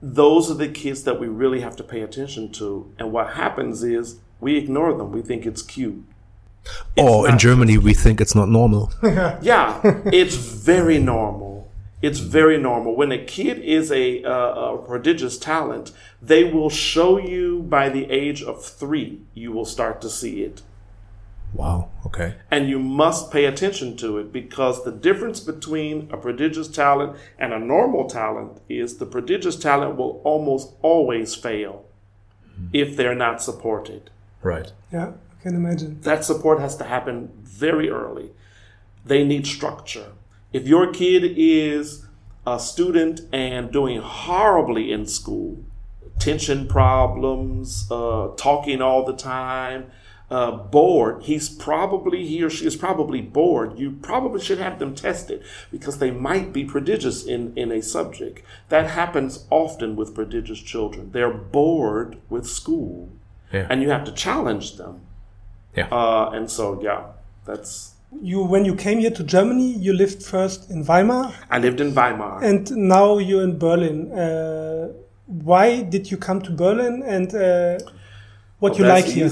Those 0.00 0.50
are 0.50 0.54
the 0.54 0.68
kids 0.68 1.04
that 1.04 1.18
we 1.18 1.26
really 1.26 1.60
have 1.60 1.76
to 1.76 1.82
pay 1.82 2.02
attention 2.02 2.52
to. 2.52 2.92
And 2.98 3.12
what 3.12 3.34
happens 3.34 3.82
is 3.82 4.20
we 4.40 4.56
ignore 4.56 4.94
them. 4.94 5.10
We 5.12 5.22
think 5.22 5.44
it's 5.44 5.62
cute. 5.62 6.04
Or 6.96 7.26
in 7.26 7.32
not- 7.32 7.40
Germany, 7.40 7.78
we 7.78 7.94
think 7.94 8.20
it's 8.20 8.34
not 8.34 8.48
normal. 8.48 8.92
Yeah, 9.02 9.80
it's 10.06 10.36
very 10.36 10.98
normal. 10.98 11.70
It's 12.00 12.20
very 12.20 12.58
normal. 12.58 12.94
When 12.94 13.10
a 13.10 13.18
kid 13.24 13.58
is 13.58 13.90
a, 13.90 14.22
uh, 14.22 14.74
a 14.74 14.78
prodigious 14.78 15.36
talent, 15.36 15.90
they 16.22 16.44
will 16.44 16.70
show 16.70 17.18
you 17.18 17.62
by 17.62 17.88
the 17.88 18.08
age 18.10 18.40
of 18.42 18.64
three, 18.64 19.20
you 19.34 19.50
will 19.50 19.64
start 19.64 20.00
to 20.02 20.10
see 20.10 20.42
it. 20.42 20.62
Wow. 21.52 21.90
Okay. 22.06 22.34
And 22.50 22.68
you 22.68 22.78
must 22.78 23.30
pay 23.30 23.44
attention 23.44 23.96
to 23.98 24.18
it 24.18 24.32
because 24.32 24.84
the 24.84 24.92
difference 24.92 25.40
between 25.40 26.08
a 26.12 26.16
prodigious 26.16 26.68
talent 26.68 27.16
and 27.38 27.52
a 27.52 27.58
normal 27.58 28.08
talent 28.08 28.60
is 28.68 28.98
the 28.98 29.06
prodigious 29.06 29.56
talent 29.56 29.96
will 29.96 30.20
almost 30.24 30.74
always 30.82 31.34
fail 31.34 31.84
if 32.72 32.96
they're 32.96 33.14
not 33.14 33.42
supported. 33.42 34.10
Right. 34.42 34.72
Yeah, 34.92 35.12
I 35.38 35.42
can 35.42 35.54
imagine. 35.54 36.00
that 36.02 36.24
support 36.24 36.60
has 36.60 36.76
to 36.76 36.84
happen 36.84 37.30
very 37.42 37.90
early. 37.90 38.30
They 39.04 39.24
need 39.24 39.46
structure. 39.46 40.12
If 40.52 40.66
your 40.66 40.92
kid 40.92 41.22
is 41.36 42.06
a 42.46 42.58
student 42.58 43.20
and 43.32 43.70
doing 43.70 44.00
horribly 44.00 44.90
in 44.90 45.06
school, 45.06 45.64
attention 46.16 46.66
problems, 46.66 47.86
uh, 47.90 48.28
talking 48.36 48.80
all 48.82 49.04
the 49.04 49.16
time, 49.16 49.90
uh, 50.30 50.50
bored, 50.50 51.22
he's 51.22 51.48
probably, 51.48 52.26
he 52.26 52.42
or 52.42 52.50
she 52.50 52.66
is 52.66 52.76
probably 52.76 53.22
bored. 53.22 53.78
You 53.78 53.92
probably 53.92 54.40
should 54.40 54.58
have 54.58 54.78
them 54.78 54.94
tested 54.94 55.42
because 55.70 55.98
they 55.98 56.10
might 56.10 56.52
be 56.52 56.64
prodigious 56.64 57.24
in, 57.24 57.52
in 57.56 57.72
a 57.72 57.80
subject. 57.82 58.42
That 58.68 58.90
happens 58.90 59.46
often 59.50 59.96
with 59.96 60.14
prodigious 60.14 60.60
children. 60.60 61.12
They're 61.12 61.32
bored 61.32 62.18
with 62.28 62.46
school 62.46 63.08
Yeah. 63.52 63.66
and 63.70 63.82
you 63.82 63.88
have 63.90 64.04
to 64.04 64.12
challenge 64.12 64.76
them. 64.76 65.00
Yeah. 65.76 65.88
Uh, 65.90 66.30
and 66.34 66.50
so, 66.50 66.80
yeah, 66.82 67.02
that's. 67.46 67.94
You, 68.22 68.42
when 68.42 68.64
you 68.64 68.74
came 68.74 68.98
here 69.00 69.10
to 69.10 69.22
Germany, 69.22 69.72
you 69.74 69.92
lived 69.92 70.22
first 70.22 70.70
in 70.70 70.84
Weimar, 70.84 71.32
I 71.50 71.58
lived 71.58 71.80
in 71.80 71.94
Weimar. 71.94 72.42
and 72.42 72.70
now 72.76 73.18
you're 73.18 73.42
in 73.44 73.58
Berlin. 73.58 74.10
Uh, 74.12 74.88
why 75.26 75.82
did 75.82 76.10
you 76.10 76.16
come 76.16 76.40
to 76.42 76.50
Berlin, 76.50 77.02
and 77.04 77.34
uh, 77.34 77.78
what 78.60 78.78
you 78.78 78.84
That's 78.84 79.06
like 79.06 79.14
here? 79.14 79.28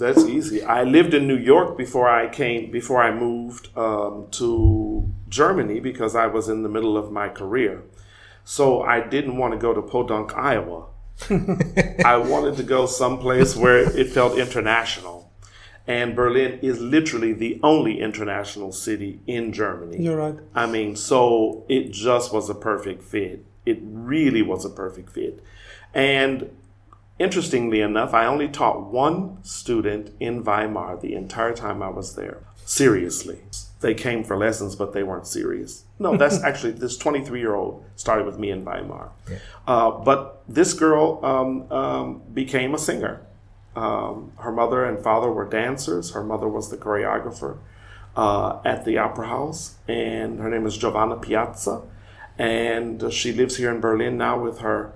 That's 0.00 0.24
easy. 0.24 0.62
I 0.62 0.82
lived 0.82 1.14
in 1.14 1.28
New 1.28 1.36
York 1.36 1.76
before 1.76 2.08
I 2.08 2.28
came, 2.28 2.70
before 2.70 3.02
I 3.02 3.12
moved 3.12 3.68
um, 3.76 4.26
to 4.32 5.08
Germany 5.28 5.78
because 5.78 6.16
I 6.16 6.26
was 6.26 6.48
in 6.48 6.62
the 6.62 6.68
middle 6.68 6.96
of 6.96 7.12
my 7.12 7.28
career. 7.28 7.82
So 8.44 8.82
I 8.82 9.00
didn't 9.00 9.36
want 9.36 9.52
to 9.52 9.58
go 9.58 9.72
to 9.72 9.82
Podunk, 9.82 10.36
Iowa. 10.36 10.86
I 12.04 12.16
wanted 12.16 12.56
to 12.56 12.62
go 12.62 12.86
someplace 12.86 13.54
where 13.54 13.78
it 13.78 14.08
felt 14.10 14.38
international. 14.38 15.30
And 15.86 16.16
Berlin 16.16 16.58
is 16.62 16.80
literally 16.80 17.32
the 17.32 17.60
only 17.62 18.00
international 18.00 18.72
city 18.72 19.20
in 19.26 19.52
Germany. 19.52 20.02
You're 20.02 20.16
right. 20.16 20.36
I 20.54 20.66
mean, 20.66 20.96
so 20.96 21.64
it 21.68 21.90
just 21.90 22.32
was 22.32 22.48
a 22.48 22.54
perfect 22.54 23.02
fit. 23.02 23.44
It 23.66 23.78
really 23.82 24.42
was 24.42 24.64
a 24.64 24.70
perfect 24.70 25.10
fit. 25.10 25.44
And 25.92 26.50
interestingly 27.20 27.82
enough, 27.82 28.14
I 28.14 28.26
only 28.26 28.48
taught 28.48 28.90
one 28.90 29.44
student 29.44 30.12
in 30.18 30.42
Weimar 30.42 30.96
the 30.96 31.14
entire 31.14 31.54
time 31.54 31.82
I 31.82 31.90
was 31.90 32.16
there. 32.16 32.42
Seriously. 32.64 33.40
They 33.80 33.94
came 33.94 34.24
for 34.24 34.36
lessons, 34.36 34.74
but 34.74 34.92
they 34.92 35.02
weren't 35.02 35.26
serious. 35.26 35.84
No, 35.98 36.16
that's 36.22 36.42
actually 36.42 36.72
this 36.72 36.96
23 36.96 37.38
year 37.38 37.54
old 37.54 37.84
started 37.94 38.26
with 38.26 38.38
me 38.38 38.50
in 38.50 38.64
Weimar. 38.64 39.10
Uh, 39.66 39.90
but 39.90 40.42
this 40.48 40.72
girl 40.72 41.20
um, 41.24 41.70
um, 41.70 42.22
became 42.32 42.74
a 42.74 42.78
singer. 42.78 43.20
Um, 43.76 44.32
her 44.38 44.50
mother 44.50 44.84
and 44.84 44.98
father 44.98 45.30
were 45.30 45.48
dancers. 45.48 46.12
Her 46.12 46.24
mother 46.24 46.48
was 46.48 46.70
the 46.70 46.76
choreographer 46.76 47.58
uh, 48.16 48.60
at 48.64 48.84
the 48.84 48.98
Opera 48.98 49.28
House, 49.28 49.76
and 49.86 50.40
her 50.40 50.50
name 50.50 50.66
is 50.66 50.76
Giovanna 50.76 51.16
Piazza. 51.16 51.82
And 52.38 53.02
uh, 53.02 53.10
she 53.10 53.32
lives 53.32 53.58
here 53.58 53.70
in 53.70 53.80
Berlin 53.80 54.16
now 54.16 54.40
with 54.40 54.60
her 54.60 54.94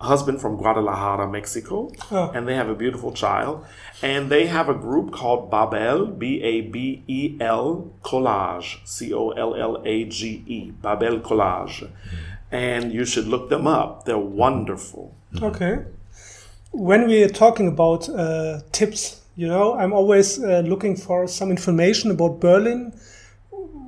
husband 0.00 0.40
from 0.40 0.56
Guadalajara, 0.56 1.28
Mexico, 1.28 1.90
Oh. 2.12 2.30
and 2.34 2.46
they 2.46 2.54
have 2.54 2.68
a 2.68 2.74
beautiful 2.74 3.12
child. 3.12 3.64
And 4.02 4.30
they 4.30 4.46
have 4.46 4.68
a 4.68 4.74
group 4.74 5.10
called 5.12 5.50
Babel, 5.50 6.06
B 6.06 6.40
A 6.42 6.60
B 6.60 7.02
E 7.08 7.36
L 7.40 7.90
Collage, 8.04 8.78
C 8.84 9.12
O 9.12 9.30
L 9.30 9.54
L 9.56 9.82
A 9.84 10.04
G 10.04 10.44
E, 10.46 10.70
Babel 10.70 11.18
Collage. 11.18 11.88
And 12.52 12.92
you 12.92 13.04
should 13.04 13.26
look 13.26 13.50
them 13.50 13.66
up. 13.66 14.04
They're 14.04 14.16
wonderful. 14.18 15.14
Okay. 15.42 15.84
When 16.70 17.06
we 17.08 17.22
are 17.24 17.28
talking 17.28 17.66
about 17.68 18.08
uh, 18.08 18.60
tips, 18.72 19.20
you 19.36 19.48
know, 19.48 19.74
I'm 19.74 19.92
always 19.92 20.42
uh, 20.42 20.60
looking 20.64 20.96
for 20.96 21.26
some 21.26 21.50
information 21.50 22.10
about 22.10 22.40
Berlin, 22.40 22.92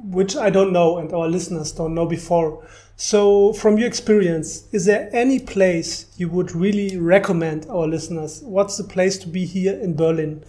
which 0.04 0.36
I 0.36 0.50
don't 0.50 0.72
know 0.72 0.98
and 0.98 1.12
our 1.12 1.28
listeners 1.28 1.72
don't 1.72 1.94
know 1.94 2.06
before. 2.06 2.64
So, 3.02 3.54
from 3.54 3.78
your 3.78 3.86
experience, 3.88 4.68
is 4.72 4.84
there 4.84 5.08
any 5.10 5.38
place 5.38 6.04
you 6.18 6.28
would 6.28 6.54
really 6.54 6.98
recommend 6.98 7.66
our 7.70 7.86
listeners? 7.86 8.42
What's 8.42 8.76
the 8.76 8.84
place 8.84 9.16
to 9.20 9.26
be 9.26 9.46
here 9.46 9.72
in 9.72 9.96
Berlin? 9.96 10.44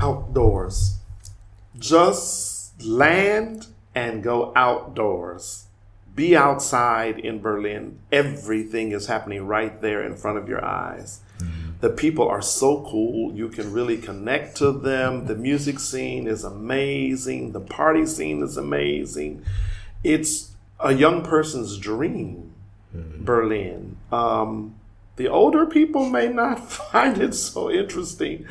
outdoors. 0.00 0.98
Just 1.78 2.82
land 2.84 3.68
and 3.94 4.22
go 4.22 4.52
outdoors. 4.56 5.66
Be 6.14 6.36
outside 6.36 7.18
in 7.18 7.40
Berlin. 7.40 7.98
Everything 8.10 8.92
is 8.92 9.06
happening 9.06 9.46
right 9.46 9.80
there 9.80 10.04
in 10.04 10.16
front 10.16 10.38
of 10.38 10.48
your 10.48 10.64
eyes. 10.64 11.20
Mm-hmm. 11.38 11.70
The 11.80 11.90
people 11.90 12.28
are 12.28 12.42
so 12.42 12.84
cool. 12.90 13.32
You 13.32 13.48
can 13.48 13.72
really 13.72 13.96
connect 13.96 14.56
to 14.58 14.72
them. 14.72 15.26
The 15.26 15.36
music 15.36 15.78
scene 15.78 16.26
is 16.26 16.44
amazing. 16.44 17.52
The 17.52 17.60
party 17.60 18.04
scene 18.04 18.42
is 18.42 18.56
amazing. 18.56 19.42
It's 20.02 20.49
a 20.82 20.92
young 20.92 21.22
person's 21.22 21.78
dream, 21.78 22.52
Berlin. 23.24 23.96
Um, 24.10 24.74
the 25.16 25.28
older 25.28 25.66
people 25.66 26.08
may 26.08 26.28
not 26.28 26.70
find 26.92 27.18
it 27.18 27.34
so 27.34 27.70
interesting, 27.70 28.46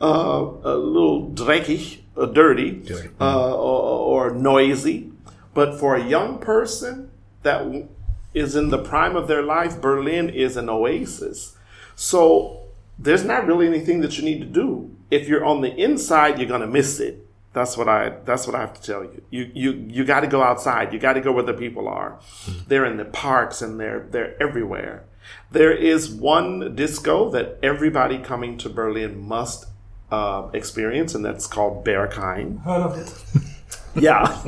uh, 0.00 0.46
a 0.62 0.76
little 0.76 1.30
dreckig, 1.30 2.00
uh, 2.16 2.26
dirty, 2.26 2.82
uh, 3.20 3.54
or, 3.54 4.28
or 4.28 4.34
noisy. 4.34 5.10
But 5.54 5.78
for 5.78 5.96
a 5.96 6.04
young 6.04 6.38
person 6.38 7.10
that 7.42 7.88
is 8.34 8.54
in 8.54 8.68
the 8.68 8.78
prime 8.78 9.16
of 9.16 9.26
their 9.28 9.42
life, 9.42 9.80
Berlin 9.80 10.28
is 10.28 10.56
an 10.56 10.68
oasis. 10.68 11.56
So 11.96 12.60
there's 12.98 13.24
not 13.24 13.46
really 13.46 13.66
anything 13.66 14.00
that 14.02 14.16
you 14.18 14.24
need 14.24 14.40
to 14.40 14.46
do. 14.46 14.94
If 15.10 15.26
you're 15.26 15.44
on 15.44 15.60
the 15.60 15.74
inside, 15.74 16.38
you're 16.38 16.48
gonna 16.48 16.66
miss 16.66 17.00
it. 17.00 17.26
That's 17.52 17.76
what 17.76 17.88
I. 17.88 18.10
That's 18.24 18.46
what 18.46 18.54
I 18.54 18.60
have 18.60 18.74
to 18.74 18.82
tell 18.82 19.02
you. 19.02 19.22
You 19.30 19.50
you 19.54 19.72
you 19.88 20.04
got 20.04 20.20
to 20.20 20.28
go 20.28 20.42
outside. 20.42 20.92
You 20.92 21.00
got 21.00 21.14
to 21.14 21.20
go 21.20 21.32
where 21.32 21.42
the 21.42 21.52
people 21.52 21.88
are. 21.88 22.20
They're 22.68 22.84
in 22.84 22.96
the 22.96 23.04
parks 23.04 23.60
and 23.60 23.80
they're 23.80 24.06
they're 24.10 24.40
everywhere. 24.40 25.04
There 25.50 25.72
is 25.72 26.08
one 26.10 26.74
disco 26.76 27.28
that 27.30 27.58
everybody 27.62 28.18
coming 28.18 28.56
to 28.58 28.68
Berlin 28.68 29.18
must 29.20 29.66
uh, 30.10 30.48
experience, 30.52 31.14
and 31.14 31.24
that's 31.24 31.46
called 31.46 31.84
Berghain. 31.84 32.62
Heard 32.62 32.82
of 32.82 32.98
it. 32.98 33.42
Yeah, 33.96 34.44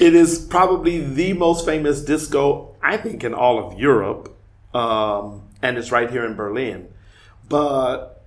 it 0.00 0.14
is 0.14 0.38
probably 0.38 1.00
the 1.00 1.34
most 1.34 1.66
famous 1.66 2.02
disco 2.02 2.74
I 2.82 2.96
think 2.96 3.24
in 3.24 3.34
all 3.34 3.58
of 3.58 3.78
Europe, 3.78 4.34
um, 4.74 5.42
and 5.60 5.76
it's 5.76 5.92
right 5.92 6.10
here 6.10 6.24
in 6.24 6.34
Berlin. 6.34 6.88
But 7.46 8.24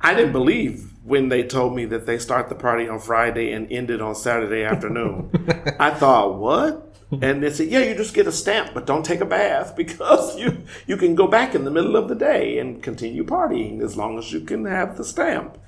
I 0.00 0.14
didn't 0.14 0.32
believe 0.32 0.87
when 1.08 1.28
they 1.30 1.42
told 1.42 1.74
me 1.74 1.86
that 1.86 2.06
they 2.06 2.18
start 2.18 2.48
the 2.48 2.54
party 2.54 2.88
on 2.88 3.00
Friday 3.00 3.52
and 3.52 3.70
end 3.72 3.90
it 3.90 4.00
on 4.00 4.14
Saturday 4.14 4.62
afternoon. 4.62 5.30
I 5.80 5.90
thought, 5.90 6.36
what? 6.36 6.84
And 7.22 7.42
they 7.42 7.50
said, 7.50 7.68
yeah, 7.68 7.80
you 7.80 7.94
just 7.94 8.12
get 8.12 8.26
a 8.26 8.32
stamp, 8.32 8.74
but 8.74 8.86
don't 8.86 9.04
take 9.04 9.22
a 9.22 9.26
bath 9.26 9.74
because 9.82 10.38
you 10.38 10.62
you 10.86 10.96
can 10.96 11.14
go 11.14 11.26
back 11.26 11.54
in 11.54 11.64
the 11.64 11.70
middle 11.70 11.96
of 11.96 12.08
the 12.08 12.14
day 12.14 12.58
and 12.58 12.82
continue 12.82 13.24
partying 13.24 13.82
as 13.82 13.96
long 13.96 14.18
as 14.18 14.32
you 14.32 14.40
can 14.40 14.66
have 14.66 14.96
the 14.96 15.04
stamp, 15.04 15.58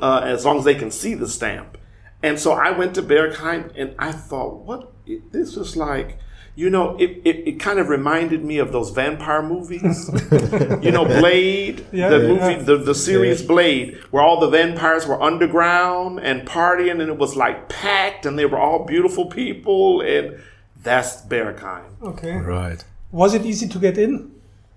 uh, 0.00 0.18
as 0.24 0.44
long 0.44 0.58
as 0.58 0.64
they 0.64 0.74
can 0.74 0.90
see 0.90 1.14
the 1.14 1.28
stamp. 1.28 1.78
And 2.22 2.38
so 2.38 2.52
I 2.52 2.70
went 2.70 2.94
to 2.94 3.02
Berghain 3.02 3.72
and 3.76 3.94
I 3.98 4.12
thought, 4.12 4.64
what? 4.64 4.92
This 5.32 5.56
is 5.56 5.76
like, 5.76 6.18
you 6.56 6.70
know, 6.70 6.96
it, 6.98 7.20
it, 7.24 7.48
it 7.48 7.60
kind 7.60 7.78
of 7.80 7.88
reminded 7.88 8.44
me 8.44 8.58
of 8.58 8.70
those 8.72 8.90
vampire 8.90 9.42
movies. 9.42 10.08
you 10.82 10.92
know, 10.92 11.04
Blade, 11.20 11.84
Yeah, 11.92 12.10
the 12.10 12.20
yeah. 12.20 12.26
movie, 12.28 12.62
the, 12.64 12.76
the 12.76 12.94
series 12.94 13.42
Blade, 13.42 13.96
where 14.10 14.22
all 14.22 14.38
the 14.38 14.48
vampires 14.48 15.06
were 15.06 15.20
underground 15.20 16.20
and 16.20 16.46
partying 16.46 17.00
and 17.00 17.10
it 17.10 17.18
was 17.18 17.34
like 17.34 17.68
packed 17.68 18.24
and 18.24 18.38
they 18.38 18.46
were 18.46 18.58
all 18.58 18.84
beautiful 18.86 19.26
people. 19.26 20.00
And 20.00 20.38
that's 20.80 21.22
Berghain. 21.22 21.86
Okay. 22.02 22.36
Right. 22.36 22.84
Was 23.10 23.34
it 23.34 23.44
easy 23.44 23.66
to 23.68 23.78
get 23.78 23.98
in? 23.98 24.30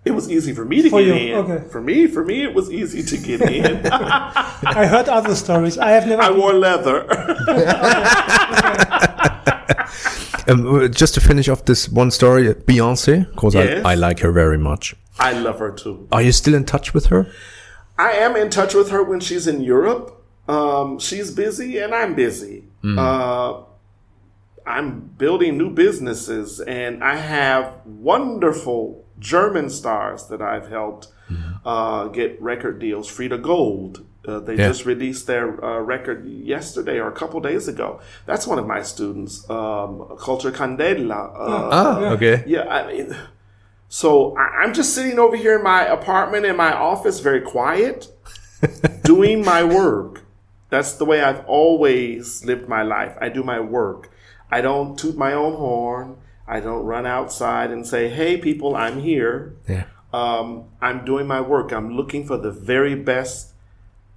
It 0.05 0.11
was 0.11 0.31
easy 0.31 0.53
for 0.53 0.63
me 0.63 0.81
to 0.83 0.89
For 0.89 1.01
get 1.03 1.21
you, 1.21 1.37
in. 1.37 1.51
okay. 1.51 1.67
For 1.69 1.81
me, 1.81 2.07
for 2.07 2.23
me, 2.23 2.41
it 2.43 2.53
was 2.53 2.71
easy 2.71 3.03
to 3.03 3.17
get 3.17 3.41
in. 3.41 3.85
I 3.91 4.85
heard 4.87 5.09
other 5.09 5.35
stories. 5.35 5.77
I 5.77 5.89
have 5.91 6.07
never. 6.07 6.21
I 6.21 6.31
wore 6.31 6.53
leather. 6.53 7.05
Um, 10.49 10.65
uh, 10.75 10.87
just 10.87 11.13
to 11.15 11.21
finish 11.21 11.49
off 11.49 11.65
this 11.65 11.89
one 11.89 12.11
story, 12.11 12.53
Beyonce, 12.53 13.29
because 13.33 13.53
Yes. 13.55 13.85
I, 13.85 13.91
I 13.91 13.95
like 13.95 14.19
her 14.19 14.31
very 14.31 14.57
much. 14.57 14.95
I 15.19 15.33
love 15.33 15.59
her 15.59 15.71
too. 15.71 16.07
Are 16.11 16.21
you 16.21 16.31
still 16.31 16.53
in 16.55 16.63
touch 16.65 16.93
with 16.93 17.07
her? 17.07 17.27
I 17.97 18.11
am 18.11 18.35
in 18.35 18.49
touch 18.49 18.73
with 18.75 18.89
her 18.91 19.03
when 19.03 19.19
she's 19.19 19.47
in 19.47 19.61
Europe. 19.61 20.23
Um, 20.47 20.99
she's 20.99 21.31
busy 21.31 21.79
and 21.79 21.93
I'm 21.93 22.13
busy. 22.15 22.63
Uh, 22.83 23.63
I'm 24.65 24.99
building 25.17 25.57
new 25.57 25.69
businesses 25.71 26.61
and 26.61 27.03
I 27.03 27.15
have 27.17 27.81
wonderful 27.85 29.05
German 29.19 29.69
stars 29.69 30.27
that 30.27 30.41
I've 30.41 30.69
helped 30.69 31.07
uh, 31.65 32.07
get 32.09 32.41
record 32.41 32.79
deals. 32.79 33.07
Frida 33.09 33.39
Gold. 33.39 34.05
Uh, 34.27 34.39
they 34.39 34.55
Yeah. 34.55 34.67
just 34.67 34.85
released 34.85 35.25
their 35.27 35.63
uh, 35.63 35.79
record 35.79 36.25
yesterday 36.27 36.99
or 36.99 37.07
a 37.07 37.11
couple 37.13 37.39
days 37.39 37.67
ago. 37.67 37.99
That's 38.25 38.45
one 38.45 38.59
of 38.59 38.67
my 38.67 38.81
students, 38.83 39.49
um, 39.49 39.99
Cultura 40.19 40.51
Candela. 40.51 41.31
Uh, 41.33 41.69
Ah, 41.71 41.99
okay. 42.11 42.43
yeah, 42.45 42.65
I 42.67 42.87
mean, 42.91 43.15
so 43.87 44.35
I, 44.37 44.63
I'm 44.63 44.73
just 44.73 44.93
sitting 44.93 45.17
over 45.17 45.35
here 45.37 45.55
in 45.57 45.63
my 45.63 45.85
apartment 45.85 46.45
in 46.45 46.57
my 46.57 46.73
office, 46.73 47.19
very 47.21 47.41
quiet, 47.41 48.09
doing 49.03 49.45
my 49.45 49.63
work. 49.63 50.23
That's 50.69 50.93
the 50.93 51.05
way 51.05 51.21
I've 51.21 51.45
always 51.45 52.43
lived 52.43 52.67
my 52.67 52.83
life. 52.83 53.15
I 53.21 53.29
do 53.29 53.43
my 53.43 53.61
work. 53.61 54.09
I 54.51 54.59
don't 54.59 54.99
toot 54.99 55.15
my 55.15 55.31
own 55.31 55.53
horn. 55.55 56.17
I 56.45 56.59
don't 56.59 56.83
run 56.83 57.05
outside 57.05 57.71
and 57.71 57.87
say, 57.87 58.09
"Hey, 58.09 58.35
people, 58.37 58.75
I'm 58.75 58.99
here." 58.99 59.53
Yeah. 59.69 59.85
Um, 60.13 60.65
I'm 60.81 61.05
doing 61.05 61.27
my 61.27 61.39
work. 61.39 61.71
I'm 61.71 61.95
looking 61.95 62.25
for 62.25 62.37
the 62.37 62.51
very 62.51 62.95
best 62.95 63.53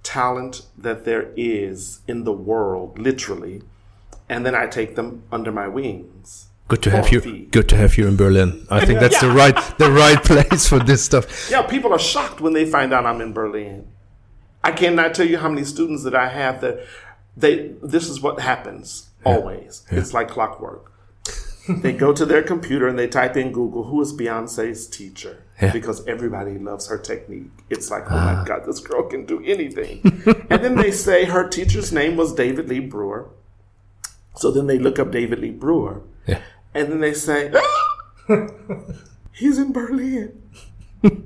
talent 0.03 0.63
that 0.77 1.05
there 1.05 1.31
is 1.35 2.01
in 2.07 2.23
the 2.23 2.33
world, 2.33 2.97
literally, 2.99 3.61
and 4.29 4.45
then 4.45 4.55
I 4.55 4.67
take 4.67 4.95
them 4.95 5.23
under 5.31 5.51
my 5.51 5.67
wings. 5.67 6.47
Good 6.67 6.83
to 6.83 6.91
have 6.91 7.11
you. 7.11 7.47
Good 7.51 7.67
to 7.69 7.75
have 7.75 7.97
you 7.97 8.07
in 8.07 8.15
Berlin. 8.15 8.65
I 8.69 8.85
think 8.85 8.99
that's 9.03 9.19
the 9.19 9.29
right 9.29 9.55
the 9.77 9.91
right 9.91 10.23
place 10.31 10.67
for 10.67 10.79
this 10.79 11.03
stuff. 11.03 11.51
Yeah, 11.51 11.63
people 11.63 11.91
are 11.91 11.99
shocked 11.99 12.39
when 12.39 12.53
they 12.53 12.65
find 12.65 12.93
out 12.93 13.05
I'm 13.05 13.19
in 13.19 13.33
Berlin. 13.33 13.91
I 14.63 14.71
cannot 14.71 15.13
tell 15.13 15.27
you 15.27 15.37
how 15.37 15.49
many 15.49 15.65
students 15.65 16.03
that 16.03 16.15
I 16.15 16.29
have 16.29 16.61
that 16.61 16.85
they 17.35 17.73
this 17.83 18.07
is 18.09 18.21
what 18.21 18.39
happens 18.39 19.09
always. 19.25 19.85
It's 19.91 20.13
like 20.13 20.29
clockwork. 20.29 20.93
they 21.67 21.93
go 21.93 22.13
to 22.13 22.25
their 22.25 22.41
computer 22.41 22.87
and 22.87 22.97
they 22.97 23.07
type 23.07 23.35
in 23.35 23.51
Google, 23.51 23.83
who 23.83 24.01
is 24.01 24.13
Beyonce's 24.13 24.87
teacher? 24.87 25.43
Yeah. 25.61 25.71
Because 25.71 26.05
everybody 26.07 26.57
loves 26.57 26.87
her 26.87 26.97
technique. 26.97 27.51
It's 27.69 27.91
like, 27.91 28.11
oh 28.11 28.15
my 28.15 28.43
God, 28.45 28.65
this 28.65 28.79
girl 28.79 29.03
can 29.03 29.25
do 29.25 29.43
anything. 29.45 30.01
and 30.49 30.63
then 30.63 30.75
they 30.75 30.91
say 30.91 31.25
her 31.25 31.47
teacher's 31.47 31.91
name 31.93 32.17
was 32.17 32.33
David 32.33 32.67
Lee 32.67 32.79
Brewer. 32.79 33.29
So 34.35 34.49
then 34.51 34.67
they 34.67 34.79
look 34.79 34.97
up 34.97 35.11
David 35.11 35.39
Lee 35.39 35.51
Brewer. 35.51 36.01
Yeah. 36.25 36.41
And 36.73 36.91
then 36.91 36.99
they 37.01 37.13
say, 37.13 37.51
"Ah, 37.53 38.47
he's 39.33 39.57
in 39.59 39.71
Berlin. 39.73 40.41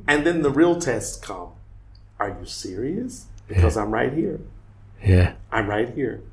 and 0.08 0.26
then 0.26 0.42
the 0.42 0.50
real 0.50 0.80
tests 0.80 1.18
come. 1.18 1.50
Are 2.20 2.30
you 2.40 2.46
serious? 2.46 3.28
Because 3.48 3.78
I'm 3.78 3.92
right 3.92 4.12
here. 4.12 4.42
Yeah. 5.04 5.34
I'm 5.52 5.68
right 5.70 5.94
here. 5.94 6.24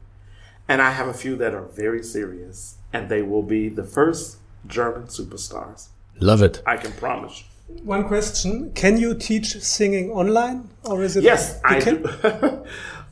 And 0.68 0.80
I 0.80 0.90
have 0.92 1.08
a 1.08 1.14
few 1.14 1.36
that 1.36 1.54
are 1.54 1.66
very 1.66 2.02
serious. 2.02 2.76
And 2.92 3.08
they 3.08 3.22
will 3.22 3.42
be 3.42 3.68
the 3.68 3.84
first 3.84 4.38
German 4.66 5.04
superstars. 5.04 5.88
Love 6.20 6.42
it. 6.42 6.62
I 6.66 6.76
can 6.76 6.92
promise 6.92 7.40
you. 7.40 7.46
One 7.66 8.04
question: 8.06 8.72
Can 8.74 8.98
you 8.98 9.14
teach 9.14 9.60
singing 9.60 10.10
online, 10.10 10.68
or 10.84 11.02
is 11.02 11.16
it? 11.16 11.24
Yes, 11.24 11.60
I 11.64 11.80
can? 11.80 12.02
do. 12.02 12.08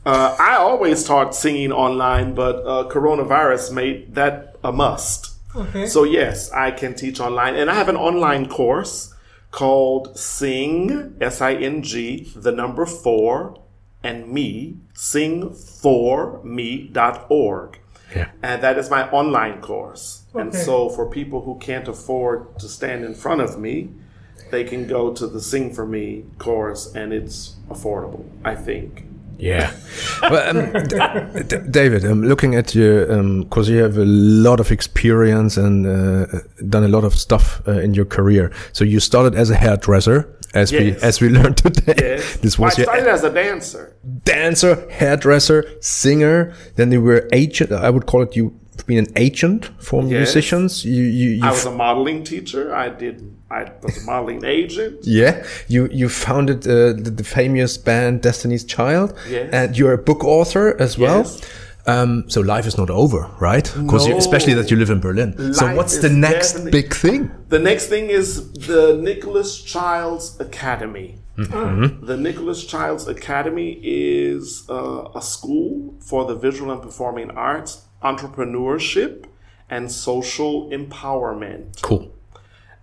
uh, 0.05 0.35
I 0.39 0.55
always 0.55 1.03
taught 1.03 1.35
singing 1.35 1.71
online, 1.71 2.35
but 2.35 2.57
uh, 2.57 2.89
coronavirus 2.89 3.73
made 3.73 4.15
that 4.15 4.55
a 4.63 4.71
must. 4.71 5.31
Okay. 5.55 5.85
So 5.87 6.03
yes, 6.03 6.51
I 6.51 6.71
can 6.71 6.95
teach 6.95 7.19
online, 7.19 7.55
and 7.55 7.69
I 7.69 7.73
have 7.75 7.89
an 7.89 7.97
online 7.97 8.47
course 8.47 9.13
called 9.51 10.17
Sing 10.17 11.15
S 11.19 11.41
I 11.41 11.53
N 11.53 11.83
G 11.83 12.31
the 12.35 12.51
number 12.51 12.85
four 12.85 13.59
and 14.03 14.27
me 14.29 14.77
sing 14.93 15.53
for 15.53 16.41
me.org. 16.43 17.79
Yeah. 18.15 18.29
And 18.41 18.61
that 18.61 18.77
is 18.77 18.89
my 18.89 19.09
online 19.11 19.61
course. 19.61 20.23
Okay. 20.33 20.41
And 20.41 20.53
so 20.53 20.89
for 20.89 21.09
people 21.09 21.41
who 21.41 21.57
can't 21.59 21.87
afford 21.87 22.59
to 22.59 22.67
stand 22.67 23.05
in 23.05 23.13
front 23.13 23.41
of 23.41 23.59
me, 23.59 23.89
they 24.49 24.63
can 24.63 24.87
go 24.87 25.13
to 25.13 25.27
the 25.27 25.39
Sing 25.41 25.73
for 25.73 25.85
Me 25.85 26.23
course 26.39 26.93
and 26.95 27.13
it's 27.13 27.55
affordable, 27.69 28.25
I 28.43 28.55
think. 28.55 29.05
Yeah. 29.37 29.71
well, 30.21 30.55
um, 30.57 30.71
D- 30.83 31.43
D- 31.47 31.67
David, 31.71 32.03
I'm 32.05 32.11
um, 32.11 32.23
looking 32.23 32.53
at 32.53 32.75
you, 32.75 33.43
because 33.43 33.67
you 33.69 33.77
have 33.81 33.97
a 33.97 34.05
lot 34.05 34.59
of 34.59 34.71
experience 34.71 35.57
and 35.57 35.87
uh, 35.87 36.27
done 36.69 36.83
a 36.83 36.87
lot 36.87 37.03
of 37.03 37.15
stuff 37.15 37.61
uh, 37.67 37.71
in 37.79 37.95
your 37.95 38.05
career. 38.05 38.51
So 38.71 38.83
you 38.83 38.99
started 38.99 39.33
as 39.33 39.49
a 39.49 39.55
hairdresser, 39.55 40.27
as 40.53 40.71
we 40.71 40.91
as 41.01 41.21
we 41.21 41.29
learned 41.37 41.57
today. 41.57 41.95
Yes. 41.97 42.37
This 42.41 42.59
Well, 42.59 42.67
was 42.67 42.75
I 42.75 42.77
your 42.81 42.85
started 42.85 43.07
as 43.07 43.23
a 43.23 43.33
dancer. 43.33 43.95
dancer, 44.25 44.87
hairdresser, 44.91 45.65
singer. 45.81 46.53
Then 46.75 46.91
you 46.91 47.01
were 47.01 47.27
agent. 47.33 47.71
I 47.71 47.89
would 47.89 48.05
call 48.05 48.21
it 48.21 48.35
you've 48.35 48.53
been 48.85 48.99
an 48.99 49.11
agent 49.15 49.71
for 49.79 50.03
musicians. 50.03 50.85
You 50.85 51.01
you, 51.03 51.29
you 51.31 51.43
I 51.43 51.49
was 51.49 51.65
a 51.65 51.71
modeling 51.71 52.23
teacher. 52.23 52.75
I 52.75 52.89
did. 52.89 53.35
I 53.59 53.71
was 53.83 53.97
a 53.97 54.05
modeling 54.05 54.43
agent. 54.45 54.95
Yeah, 55.03 55.33
you 55.67 55.87
you 55.91 56.09
founded 56.09 56.59
uh, 56.67 56.93
the, 57.03 57.11
the 57.19 57.23
famous 57.23 57.77
band 57.77 58.21
Destiny's 58.21 58.63
Child, 58.65 59.09
Yes. 59.29 59.49
and 59.53 59.77
you're 59.77 59.93
a 59.93 60.03
book 60.09 60.23
author 60.23 60.75
as 60.81 60.97
well. 60.97 61.19
Yes. 61.23 61.41
Um, 61.87 62.29
so 62.29 62.41
life 62.41 62.67
is 62.67 62.77
not 62.77 62.89
over, 62.91 63.21
right? 63.39 63.65
Because 63.83 64.07
No. 64.07 64.17
especially 64.17 64.53
that 64.53 64.69
you 64.69 64.77
live 64.77 64.91
in 64.95 64.99
Berlin. 64.99 65.53
so 65.53 65.65
what's 65.77 65.97
the 65.97 66.09
next 66.09 66.53
big 66.71 66.93
thing? 66.93 67.31
The 67.49 67.57
next 67.59 67.87
thing 67.87 68.09
is 68.11 68.51
the 68.67 68.83
Nicholas 69.01 69.51
Childs 69.73 70.39
Academy. 70.39 71.09
The 71.37 72.17
Nicholas 72.27 72.59
Childs 72.73 73.07
Academy 73.07 73.71
is 73.83 74.63
uh, 74.69 75.19
a 75.19 75.21
school 75.21 75.95
for 76.09 76.25
the 76.29 76.35
visual 76.35 76.69
and 76.71 76.81
performing 76.87 77.31
arts, 77.31 77.71
entrepreneurship, 78.03 79.25
and 79.69 79.91
social 79.91 80.69
empowerment. 80.69 81.81
Cool. 81.81 82.13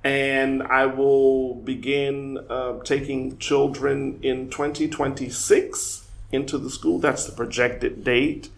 And 0.04 0.62
I 0.62 0.86
will 0.86 1.54
begin 1.54 2.38
uh, 2.48 2.78
taking 2.84 3.38
children 3.38 4.20
in 4.22 4.48
2026 4.48 6.08
into 6.30 6.58
the 6.58 6.70
school. 6.70 6.98
That's 6.98 7.26
the 7.26 7.32
projected 7.32 8.04
date. 8.04 8.50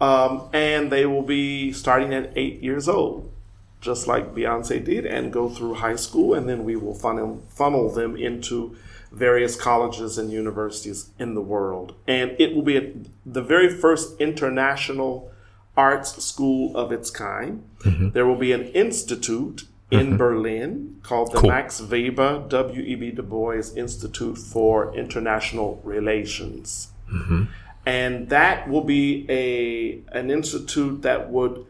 Um, 0.00 0.48
and 0.52 0.90
they 0.92 1.06
will 1.06 1.22
be 1.22 1.72
starting 1.72 2.12
at 2.12 2.32
eight 2.36 2.62
years 2.62 2.88
old, 2.88 3.32
just 3.80 4.06
like 4.06 4.34
Beyonce 4.34 4.84
did, 4.84 5.06
and 5.06 5.32
go 5.32 5.48
through 5.48 5.74
high 5.74 5.96
school. 5.96 6.34
And 6.34 6.48
then 6.48 6.64
we 6.64 6.76
will 6.76 6.94
funnel, 6.94 7.42
funnel 7.48 7.90
them 7.90 8.16
into 8.16 8.76
various 9.10 9.56
colleges 9.56 10.18
and 10.18 10.30
universities 10.30 11.10
in 11.18 11.34
the 11.34 11.40
world. 11.40 11.94
And 12.06 12.36
it 12.38 12.54
will 12.54 12.62
be 12.62 13.06
the 13.24 13.42
very 13.42 13.68
first 13.68 14.20
international 14.20 15.32
arts 15.76 16.22
school 16.22 16.76
of 16.76 16.92
its 16.92 17.10
kind. 17.10 17.64
There 18.12 18.26
will 18.26 18.36
be 18.36 18.52
an 18.52 18.66
institute 18.68 19.64
in 19.90 20.16
Berlin 20.16 20.96
called 21.02 21.32
the 21.32 21.38
Cool. 21.38 21.50
Max 21.50 21.80
Weber 21.80 22.44
W.E.B. 22.48 23.12
Du 23.12 23.22
Bois 23.22 23.72
Institute 23.76 24.36
for 24.36 24.94
International 24.96 25.80
Relations. 25.84 26.88
And 27.86 28.28
that 28.30 28.68
will 28.68 28.82
be 28.82 29.26
a 29.30 30.00
an 30.18 30.30
institute 30.30 31.02
that 31.02 31.30
would 31.30 31.64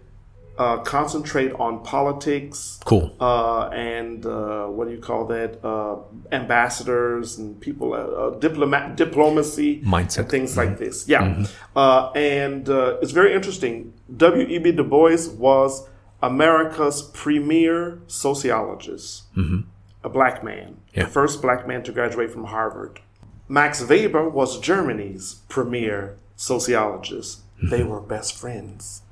uh, 0.57 0.79
concentrate 0.79 1.52
on 1.61 1.85
politics, 1.85 2.81
Cool. 2.87 3.14
uh, 3.20 3.68
and 3.68 4.24
uh, 4.24 4.64
what 4.68 4.88
do 4.88 4.94
you 4.94 5.00
call 5.00 5.26
that? 5.26 5.62
Uh, 5.62 5.96
ambassadors 6.33 7.37
and 7.37 7.61
people, 7.61 7.92
uh, 7.92 7.96
uh, 7.98 8.31
diplomat, 8.38 8.96
diplomacy, 8.96 9.83
Mindset. 9.83 10.20
and 10.20 10.29
things 10.31 10.57
like 10.57 10.79
this. 10.79 11.07
Yeah, 11.07 11.44
uh, 11.76 12.11
and 12.14 12.66
uh, 12.70 12.96
it's 13.02 13.12
very 13.12 13.35
interesting. 13.35 13.92
W. 14.16 14.46
E. 14.46 14.57
B. 14.59 14.72
Du 14.72 14.83
Bois 14.85 15.29
was 15.37 15.87
America's 16.26 17.02
premier 17.02 17.98
sociologist, 18.08 19.32
mm-hmm. 19.36 19.60
a 20.02 20.08
black 20.08 20.42
man, 20.42 20.76
Yeah. 20.92 21.04
the 21.04 21.10
first 21.10 21.40
black 21.40 21.66
man 21.68 21.82
to 21.84 21.92
graduate 21.92 22.30
from 22.32 22.44
Harvard. 22.44 23.00
Max 23.48 23.80
Weber 23.88 24.28
was 24.28 24.58
Germany's 24.58 25.36
premier 25.48 26.16
sociologist. 26.34 27.40
Mm-hmm. 27.58 27.68
They 27.70 27.82
were 27.84 28.00
best 28.00 28.36
friends. 28.36 29.02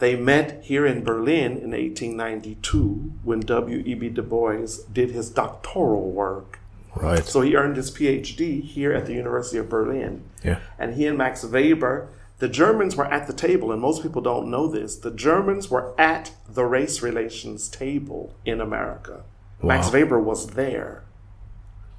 They 0.00 0.16
met 0.16 0.64
here 0.64 0.84
in 0.86 1.02
Berlin 1.02 1.52
in 1.52 1.70
1892 1.70 3.12
when 3.22 3.40
W.E.B. 3.40 4.08
Du 4.10 4.22
Bois 4.22 4.66
did 4.92 5.12
his 5.12 5.30
doctoral 5.30 6.10
work. 6.10 6.58
Right. 6.94 7.24
So 7.24 7.40
he 7.40 7.56
earned 7.56 7.76
his 7.76 7.90
PhD 7.90 8.62
here 8.62 8.92
at 8.92 9.06
the 9.06 9.14
University 9.14 9.56
of 9.58 9.68
Berlin. 9.68 10.22
Yeah. 10.44 10.58
And 10.78 10.94
he 10.94 11.06
and 11.06 11.16
Max 11.16 11.42
Weber, 11.42 12.08
the 12.38 12.48
Germans 12.48 12.96
were 12.96 13.06
at 13.06 13.26
the 13.26 13.32
table, 13.32 13.70
and 13.72 13.80
most 13.80 14.02
people 14.02 14.20
don't 14.22 14.48
know 14.50 14.66
this. 14.66 14.96
The 14.96 15.10
Germans 15.10 15.70
were 15.70 15.94
at 16.00 16.32
the 16.48 16.64
race 16.64 17.02
relations 17.02 17.68
table 17.68 18.34
in 18.44 18.60
America. 18.60 19.22
Max 19.62 19.92
Weber 19.92 20.20
was 20.20 20.48
there. 20.48 21.04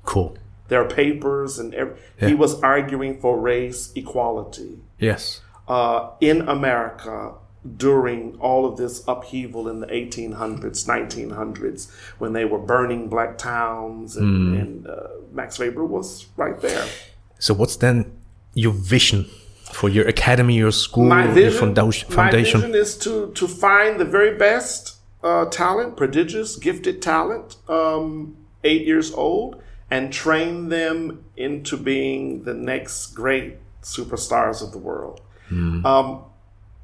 Cool. 0.04 0.38
There 0.68 0.82
are 0.82 0.88
papers, 0.88 1.58
and 1.60 1.74
ev- 1.74 1.98
Yeah. 2.20 2.28
he 2.30 2.34
was 2.36 2.62
arguing 2.62 3.20
for 3.20 3.40
race 3.40 3.92
equality 3.96 4.80
Yes. 5.00 5.42
uh, 5.68 6.10
in 6.20 6.42
America 6.48 7.34
during 7.78 8.36
all 8.40 8.68
of 8.68 8.78
this 8.78 9.04
upheaval 9.08 9.68
in 9.68 9.80
the 9.80 9.88
1800s, 9.92 10.86
1900s, 10.86 11.88
when 12.20 12.34
they 12.34 12.46
were 12.46 12.60
burning 12.60 13.08
black 13.10 13.38
towns, 13.40 14.16
and, 14.16 14.54
Mm. 14.56 14.62
and 14.62 14.88
uh, 14.88 15.08
Max 15.34 15.58
Weber 15.58 15.84
was 15.84 16.28
right 16.38 16.60
there. 16.62 16.86
So 17.40 17.54
what's 17.56 17.76
then 17.78 18.12
your 18.54 18.74
vision 18.74 19.26
for 19.74 19.90
your 19.90 20.08
academy, 20.08 20.56
your 20.56 20.72
school, 20.72 21.06
My 21.06 21.26
your 21.26 21.34
vision, 21.34 21.76
foundation? 21.76 22.16
my 22.16 22.32
vision 22.32 22.76
is 22.76 22.98
to 23.00 23.32
to 23.34 23.48
find 23.48 24.00
the 24.00 24.06
very 24.06 24.38
best 24.38 24.98
uh, 25.24 25.46
talent, 25.46 25.98
prodigious, 25.98 26.56
gifted 26.56 27.02
talent, 27.02 27.58
um, 27.68 28.38
eight 28.64 28.86
years 28.86 29.12
old, 29.14 29.62
and 29.90 30.14
train 30.14 30.70
them 30.70 31.24
into 31.36 31.78
being 31.78 32.44
the 32.44 32.54
next 32.54 33.08
great 33.16 33.58
superstars 33.82 34.62
of 34.62 34.72
the 34.72 34.78
world. 34.78 35.22
Hmm. 35.50 35.86
Um, 35.86 36.22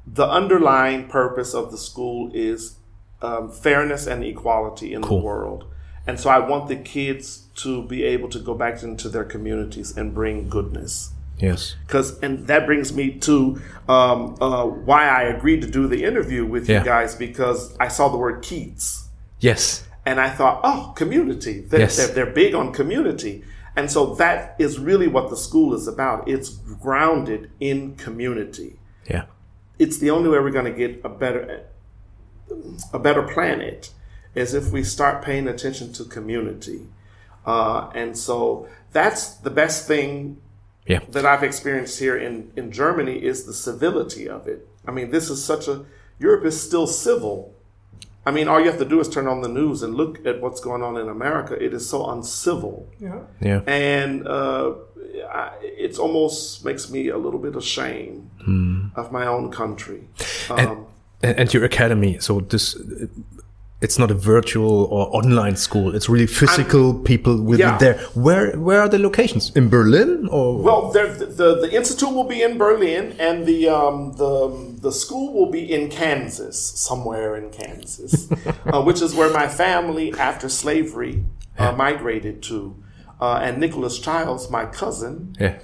the 0.06 0.26
underlying 0.26 1.06
purpose 1.08 1.54
of 1.54 1.70
the 1.70 1.78
school 1.78 2.30
is 2.34 2.76
um, 3.22 3.50
fairness 3.50 4.06
and 4.08 4.24
equality 4.24 4.92
in 4.94 5.02
Cool. 5.02 5.20
the 5.20 5.24
world. 5.24 5.64
And 6.06 6.18
so 6.18 6.28
I 6.30 6.40
want 6.40 6.66
the 6.68 6.74
kids 6.76 7.46
to 7.56 7.84
be 7.84 8.02
able 8.02 8.28
to 8.30 8.40
go 8.40 8.54
back 8.54 8.82
into 8.82 9.08
their 9.08 9.24
communities 9.24 9.96
and 9.96 10.12
bring 10.12 10.48
goodness 10.48 11.11
Yes. 11.42 11.74
because 11.86 12.18
and 12.20 12.46
that 12.46 12.66
brings 12.66 12.92
me 12.92 13.18
to 13.28 13.60
um, 13.88 14.36
uh, 14.40 14.64
why 14.64 15.08
I 15.08 15.22
agreed 15.24 15.60
to 15.62 15.66
do 15.68 15.88
the 15.88 16.04
interview 16.04 16.46
with 16.46 16.68
Yeah. 16.68 16.78
you 16.78 16.84
guys 16.84 17.14
because 17.16 17.76
I 17.80 17.88
saw 17.88 18.08
the 18.08 18.16
word 18.16 18.42
Kiez 18.42 19.06
Yes. 19.40 19.84
and 20.06 20.20
I 20.20 20.30
thought, 20.30 20.60
oh, 20.62 20.92
community. 20.96 21.60
They're, 21.68 21.80
Yes. 21.80 21.96
they're, 21.96 22.14
they're 22.14 22.32
big 22.32 22.54
on 22.54 22.72
community, 22.72 23.42
and 23.76 23.90
so 23.90 24.14
that 24.16 24.54
is 24.58 24.78
really 24.78 25.08
what 25.08 25.30
the 25.30 25.36
school 25.36 25.74
is 25.74 25.88
about. 25.88 26.28
It's 26.28 26.50
grounded 26.50 27.50
in 27.58 27.96
community. 27.96 28.78
Yeah. 29.10 29.24
It's 29.78 29.98
the 29.98 30.10
only 30.10 30.28
way 30.28 30.38
we're 30.38 30.50
going 30.60 30.72
to 30.72 30.78
get 30.78 31.00
a 31.04 31.08
better 31.08 31.64
a 32.92 32.98
better 32.98 33.22
planet 33.22 33.90
is 34.34 34.52
if 34.54 34.70
we 34.72 34.84
start 34.84 35.22
paying 35.24 35.48
attention 35.48 35.92
to 35.94 36.04
community, 36.04 36.82
uh, 37.46 37.90
and 37.94 38.16
so 38.16 38.68
that's 38.92 39.34
the 39.36 39.50
best 39.50 39.86
thing 39.88 40.36
Yeah. 40.86 41.00
that 41.10 41.24
I've 41.24 41.44
experienced 41.44 41.98
here 42.00 42.16
in, 42.16 42.50
in 42.56 42.72
Germany 42.72 43.16
is 43.24 43.44
the 43.44 43.54
civility 43.54 44.28
of 44.28 44.48
it. 44.48 44.66
I 44.86 44.90
mean, 44.90 45.10
this 45.10 45.30
is 45.30 45.44
such 45.44 45.68
a 45.68 45.84
Europe 46.18 46.44
is 46.44 46.60
still 46.60 46.86
civil. 46.86 47.54
I 48.26 48.30
mean, 48.30 48.46
all 48.48 48.60
you 48.60 48.66
have 48.66 48.78
to 48.78 48.84
do 48.84 49.00
is 49.00 49.08
turn 49.08 49.26
on 49.26 49.42
the 49.42 49.48
news 49.48 49.82
and 49.82 49.94
look 49.94 50.24
at 50.26 50.40
what's 50.40 50.60
going 50.60 50.82
on 50.82 50.96
in 50.96 51.08
America. 51.08 51.54
It 51.54 51.72
is 51.74 51.88
so 51.88 52.06
uncivil, 52.10 52.88
Yeah. 53.00 53.20
Yeah. 53.40 53.60
and 53.66 54.26
uh, 54.26 54.74
it 55.62 55.98
almost 55.98 56.64
makes 56.64 56.90
me 56.90 57.08
a 57.08 57.16
little 57.18 57.40
bit 57.40 57.56
ashamed 57.56 58.30
of 58.96 59.10
my 59.12 59.26
own 59.26 59.50
country. 59.50 60.08
Um, 60.50 60.86
And, 61.24 61.38
and 61.38 61.54
your 61.54 61.64
academy. 61.64 62.18
So 62.18 62.40
this, 62.40 62.76
it's 63.82 63.98
not 63.98 64.10
a 64.10 64.14
virtual 64.14 64.84
or 64.84 65.14
online 65.14 65.56
school. 65.56 65.94
It's 65.94 66.08
really 66.08 66.28
physical 66.28 66.94
people 66.94 67.42
with 67.42 67.58
Yeah. 67.58 67.78
there. 67.78 67.98
Where 68.14 68.56
where 68.56 68.80
are 68.80 68.88
the 68.88 68.98
locations? 68.98 69.50
In 69.56 69.68
Berlin 69.68 70.28
or 70.30 70.62
Well, 70.62 70.92
the, 70.92 71.04
the 71.40 71.48
the 71.64 71.70
institute 71.76 72.12
will 72.14 72.28
be 72.36 72.40
in 72.42 72.56
Berlin, 72.58 73.04
and 73.18 73.44
the 73.44 73.68
um, 73.68 74.12
the 74.22 74.34
the 74.86 74.92
school 74.92 75.34
will 75.34 75.50
be 75.50 75.64
in 75.76 75.90
Kansas, 75.90 76.56
somewhere 76.88 77.36
in 77.36 77.50
Kansas, 77.50 78.12
uh, 78.72 78.82
which 78.82 79.02
is 79.02 79.14
where 79.14 79.30
my 79.32 79.48
family, 79.48 80.14
after 80.18 80.48
slavery, 80.48 81.24
uh, 81.58 81.72
migrated 81.72 82.42
to. 82.44 82.76
Uh, 83.20 83.38
and 83.44 83.58
Nicholas 83.58 84.00
Chiles, 84.00 84.50
my 84.50 84.66
cousin, 84.66 85.36
yeah. 85.38 85.54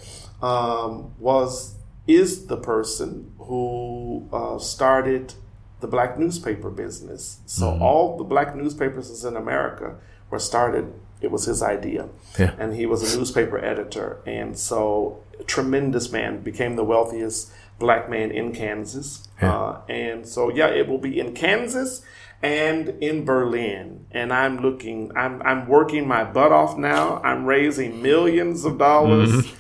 um, 0.41 1.11
was 1.19 1.75
is 2.07 2.47
the 2.47 2.57
person 2.57 3.33
who 3.39 4.29
uh, 4.33 4.59
started 4.59 5.35
the 5.81 5.87
black 5.87 6.19
newspaper 6.19 6.71
business. 6.71 7.39
So 7.47 7.79
all 7.81 8.17
the 8.17 8.25
black 8.25 8.55
newspapers 8.57 9.25
in 9.25 9.37
America 9.37 9.97
were 10.31 10.39
started. 10.39 10.93
It 11.21 11.31
was 11.31 11.45
his 11.47 11.63
idea, 11.63 12.09
Yeah. 12.39 12.55
and 12.59 12.75
he 12.75 12.87
was 12.87 13.15
a 13.15 13.19
newspaper 13.19 13.59
editor, 13.59 14.21
and 14.27 14.57
so 14.59 15.19
tremendous 15.47 16.13
man 16.13 16.43
became 16.43 16.77
the 16.77 16.85
wealthiest 16.85 17.51
black 17.79 18.09
man 18.11 18.31
in 18.31 18.53
Kansas. 18.53 19.29
Yeah. 19.43 19.53
Uh, 19.57 19.81
and 19.89 20.27
so 20.27 20.49
yeah, 20.51 20.67
it 20.69 20.89
will 20.89 20.99
be 20.99 21.19
in 21.19 21.33
Kansas 21.35 22.03
and 22.43 22.89
in 23.01 23.25
Berlin. 23.25 24.07
And 24.13 24.33
I'm 24.33 24.59
looking, 24.61 25.11
I'm 25.17 25.43
I'm 25.43 25.67
working 25.69 26.07
my 26.07 26.23
butt 26.25 26.53
off 26.53 26.77
now. 26.79 27.21
I'm 27.25 27.47
raising 27.47 28.01
millions 28.03 28.65
of 28.65 28.79
dollars. 28.79 29.53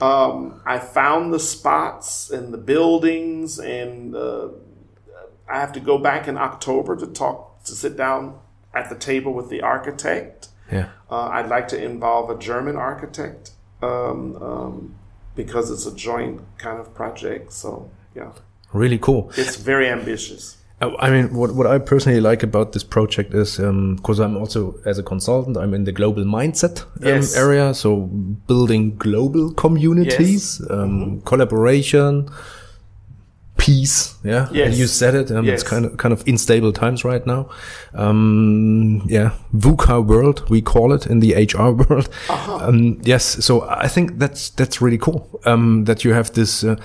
Um, 0.00 0.60
I 0.66 0.78
found 0.80 1.32
the 1.32 1.38
spots 1.38 2.28
and 2.30 2.52
the 2.52 2.58
buildings, 2.58 3.60
and 3.60 4.14
uh, 4.16 4.48
I 5.54 5.60
have 5.60 5.72
to 5.74 5.80
go 5.80 5.98
back 5.98 6.26
in 6.26 6.36
October 6.36 6.96
to 6.96 7.06
talk 7.06 7.62
to 7.64 7.72
sit 7.72 7.96
down 7.96 8.38
at 8.74 8.88
the 8.90 8.96
table 8.96 9.32
with 9.32 9.48
the 9.50 9.60
architect. 9.62 10.48
Yeah. 10.72 10.88
Uh, 11.08 11.28
I'd 11.36 11.48
like 11.48 11.68
to 11.68 11.78
involve 11.90 12.28
a 12.28 12.36
German 12.36 12.74
architect 12.76 13.52
um, 13.80 14.34
um, 14.42 14.94
because 15.36 15.70
it's 15.70 15.86
a 15.86 15.94
joint 15.94 16.40
kind 16.58 16.80
of 16.80 16.92
project. 16.92 17.52
So 17.52 17.88
yeah, 18.16 18.32
Really 18.72 18.98
cool. 18.98 19.30
it's 19.36 19.54
very 19.54 19.88
ambitious. 19.88 20.56
Uh, 20.82 20.90
I 20.98 21.08
mean, 21.10 21.32
what, 21.32 21.54
what 21.54 21.68
I 21.68 21.78
personally 21.78 22.20
like 22.20 22.42
about 22.42 22.72
this 22.72 22.82
project 22.82 23.32
is 23.32 23.58
because 23.58 24.18
I'm 24.18 24.36
also, 24.36 24.76
as 24.84 24.98
a 24.98 25.04
consultant, 25.04 25.56
I'm 25.56 25.72
in 25.72 25.84
the 25.84 25.92
global 25.92 26.24
mindset 26.24 26.82
um, 26.82 26.88
Yes. 27.06 27.36
area. 27.36 27.74
So 27.74 28.00
building 28.48 28.96
global 28.96 29.52
communities, 29.54 30.60
um, 30.68 31.20
collaboration, 31.20 32.28
peace. 33.66 34.14
Yeah, 34.24 34.48
Yes. 34.52 34.66
And 34.66 34.74
you 34.78 34.86
said 34.86 35.14
it. 35.14 35.30
Um, 35.30 35.44
Yes. 35.44 35.60
It's 35.60 35.70
kind 35.70 35.84
of 35.86 35.96
kind 35.96 36.12
of 36.12 36.22
unstable 36.26 36.72
times 36.72 37.04
right 37.04 37.26
now. 37.26 37.48
Um, 37.94 39.02
yeah, 39.06 39.30
VUCA 39.56 40.04
world 40.06 40.42
we 40.50 40.60
call 40.62 40.92
it 40.94 41.06
in 41.06 41.20
the 41.20 41.32
HR 41.34 41.70
world. 41.82 42.08
Uh-huh. 42.28 42.68
Um, 42.68 42.98
yes, 43.04 43.44
so 43.44 43.62
I 43.84 43.88
think 43.88 44.18
that's 44.18 44.50
that's 44.56 44.80
really 44.82 44.98
cool. 44.98 45.20
Um, 45.44 45.84
that 45.84 46.04
you 46.04 46.14
have 46.14 46.30
this, 46.32 46.64
uh, 46.64 46.76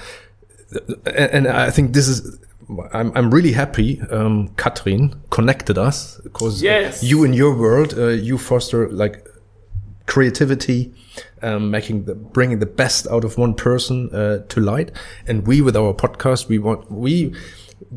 and, 1.06 1.46
and 1.46 1.48
I 1.48 1.72
think 1.72 1.94
this 1.94 2.08
is. 2.08 2.38
I'm 2.94 3.12
I'm 3.18 3.32
really 3.34 3.54
happy. 3.54 4.00
Um, 4.12 4.50
Katrin 4.56 5.16
connected 5.32 5.78
us 5.78 6.20
because 6.24 6.62
Yes. 6.64 7.02
you 7.04 7.24
in 7.26 7.34
your 7.34 7.56
world 7.56 7.94
uh, 7.98 8.10
you 8.28 8.38
foster 8.38 8.88
like 8.90 9.26
creativity, 10.10 10.92
um, 11.42 11.72
making 11.72 12.06
the 12.06 12.16
bringing 12.16 12.60
the 12.60 12.66
best 12.66 13.08
out 13.08 13.24
of 13.24 13.38
one 13.38 13.54
person 13.54 14.14
uh, 14.14 14.40
to 14.50 14.60
light. 14.60 14.92
And 15.28 15.48
we, 15.48 15.62
with 15.62 15.78
our 15.78 15.94
podcast, 15.94 16.50
we 16.50 16.60
want 16.60 16.92
we 16.92 17.34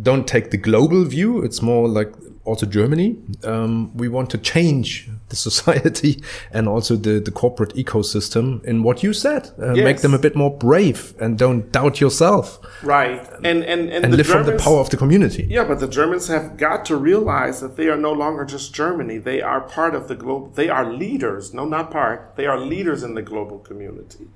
don't 0.01 0.29
take 0.29 0.51
the 0.51 0.59
global 0.59 1.05
view. 1.05 1.43
It's 1.43 1.61
more 1.61 1.89
like 1.89 2.13
also 2.45 2.67
Germany. 2.67 3.17
Um, 3.45 3.97
we 3.97 4.09
want 4.09 4.31
to 4.31 4.39
change 4.39 5.09
the 5.29 5.37
society 5.49 6.23
and 6.51 6.69
also 6.69 6.97
the 6.97 7.21
the 7.21 7.31
corporate 7.31 7.75
ecosystem 7.75 8.65
in 8.65 8.83
what 8.83 9.03
you 9.03 9.13
said. 9.13 9.51
Uh, 9.59 9.75
Make 9.75 10.01
them 10.01 10.15
a 10.15 10.19
bit 10.19 10.35
more 10.35 10.51
brave 10.51 11.15
and 11.21 11.39
don't 11.39 11.71
doubt 11.73 12.01
yourself 12.01 12.59
Right. 12.83 13.21
And 13.45 13.65
and 13.65 13.91
and, 13.91 14.05
and 14.05 14.13
the 14.13 14.17
live 14.19 14.27
from 14.27 14.47
the 14.47 14.57
power 14.57 14.81
of 14.81 14.91
the 14.91 14.97
community. 14.97 15.47
Yeah, 15.49 15.65
but 15.65 15.81
the 15.81 15.89
Germans 15.89 16.29
have 16.29 16.57
got 16.57 16.85
to 16.87 16.97
realize 16.97 17.61
that 17.61 17.77
they 17.77 17.89
are 17.89 17.97
no 17.97 18.13
longer 18.13 18.45
just 18.45 18.75
Germany. 18.75 19.19
They 19.19 19.41
are 19.41 19.61
part 19.61 19.95
of 19.95 20.09
the 20.09 20.15
global. 20.15 20.49
They 20.49 20.69
are 20.69 20.93
leaders. 20.93 21.55
No, 21.55 21.65
not 21.65 21.91
part. 21.91 22.35
They 22.37 22.47
are 22.47 22.59
leaders 22.59 23.03
in 23.03 23.15
the 23.15 23.23
global 23.23 23.59
community. 23.59 24.29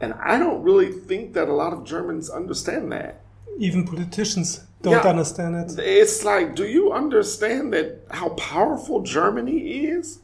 And 0.00 0.14
I 0.14 0.38
don't 0.38 0.62
really 0.62 0.92
think 0.92 1.34
that 1.34 1.48
a 1.48 1.52
lot 1.52 1.72
of 1.72 1.84
Germans 1.84 2.30
understand 2.30 2.92
that. 2.92 3.22
Even 3.58 3.84
politicians 3.84 4.64
don't 4.82 4.92
Yeah. 4.92 5.10
understand 5.10 5.54
it. 5.56 5.78
It's 5.78 6.24
like, 6.24 6.54
do 6.54 6.64
you 6.66 6.92
understand 6.92 7.72
that 7.72 8.04
how 8.10 8.30
powerful 8.30 9.00
Germany 9.02 9.58
is? 9.84 10.20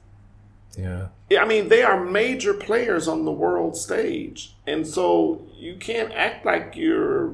Yeah. 0.78 1.08
I 1.40 1.44
mean, 1.46 1.68
they 1.68 1.82
are 1.82 2.04
major 2.04 2.54
players 2.54 3.08
on 3.08 3.24
the 3.24 3.32
world 3.32 3.76
stage. 3.76 4.54
And 4.66 4.86
so 4.86 5.42
you 5.58 5.76
can't 5.76 6.12
act 6.12 6.44
like 6.46 6.72
you're 6.76 7.32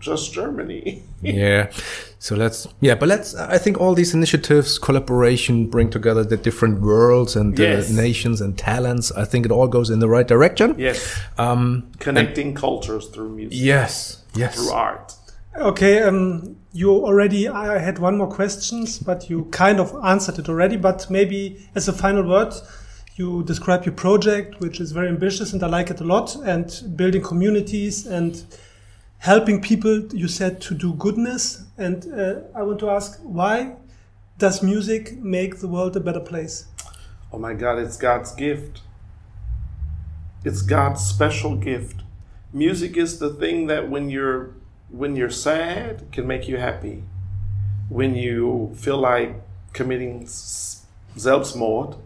just 0.00 0.32
Germany. 0.32 1.02
yeah 1.22 1.70
so 2.18 2.36
let's 2.36 2.68
yeah 2.80 2.94
but 2.94 3.08
let's 3.08 3.34
i 3.34 3.56
think 3.56 3.80
all 3.80 3.94
these 3.94 4.12
initiatives 4.12 4.78
collaboration 4.78 5.66
bring 5.66 5.88
together 5.88 6.22
the 6.22 6.36
different 6.36 6.80
worlds 6.82 7.34
and 7.34 7.56
the 7.56 7.62
Yes. 7.62 7.88
nations 7.90 8.42
and 8.42 8.56
talents 8.58 9.10
i 9.12 9.24
think 9.24 9.46
it 9.46 9.50
all 9.50 9.66
goes 9.66 9.88
in 9.88 9.98
the 9.98 10.08
right 10.08 10.28
direction 10.28 10.74
yes. 10.78 11.18
um 11.38 11.90
Connecting 11.98 12.54
cultures 12.54 13.06
through 13.08 13.30
music, 13.30 13.58
yes 13.58 14.22
yes 14.34 14.54
through 14.56 14.72
art. 14.72 15.14
Okay, 15.58 16.02
um, 16.02 16.56
you 16.72 16.90
already, 16.90 17.48
I 17.48 17.78
had 17.78 17.98
one 17.98 18.18
more 18.18 18.28
questions, 18.28 18.98
but 18.98 19.30
you 19.30 19.46
kind 19.46 19.80
of 19.80 19.96
answered 20.04 20.38
it 20.38 20.50
already. 20.50 20.76
But 20.76 21.08
maybe 21.10 21.66
as 21.74 21.88
a 21.88 21.94
final 21.94 22.28
word, 22.28 22.52
you 23.14 23.42
describe 23.44 23.86
your 23.86 23.94
project, 23.94 24.60
which 24.60 24.80
is 24.80 24.92
very 24.92 25.08
ambitious 25.08 25.54
and 25.54 25.62
I 25.62 25.68
like 25.68 25.88
it 25.90 26.00
a 26.00 26.04
lot, 26.04 26.36
and 26.44 26.70
building 26.94 27.22
communities 27.22 28.06
and 28.06 28.44
helping 29.16 29.62
people, 29.62 30.06
you 30.14 30.28
said, 30.28 30.60
to 30.60 30.74
do 30.74 30.92
goodness. 30.92 31.64
And 31.78 32.04
uh, 32.12 32.40
I 32.54 32.62
want 32.62 32.78
to 32.80 32.90
ask, 32.90 33.18
why 33.22 33.76
does 34.36 34.62
music 34.62 35.16
make 35.16 35.60
the 35.60 35.68
world 35.68 35.96
a 35.96 36.00
better 36.00 36.20
place? 36.20 36.66
Oh 37.32 37.38
my 37.38 37.54
God, 37.54 37.78
it's 37.78 37.96
God's 37.96 38.34
gift. 38.34 38.82
It's 40.44 40.60
God's 40.60 41.00
special 41.00 41.56
gift. 41.56 42.02
Music 42.52 42.98
is 42.98 43.18
the 43.18 43.30
thing 43.30 43.68
that 43.68 43.88
when 43.88 44.10
you're 44.10 44.54
when 44.96 45.14
you're 45.14 45.30
sad 45.30 46.10
can 46.10 46.26
make 46.26 46.48
you 46.48 46.56
happy. 46.56 47.02
When 47.88 48.14
you 48.14 48.72
feel 48.76 48.96
like 48.96 49.34
committing 49.72 50.24
Selbstmord 50.24 51.98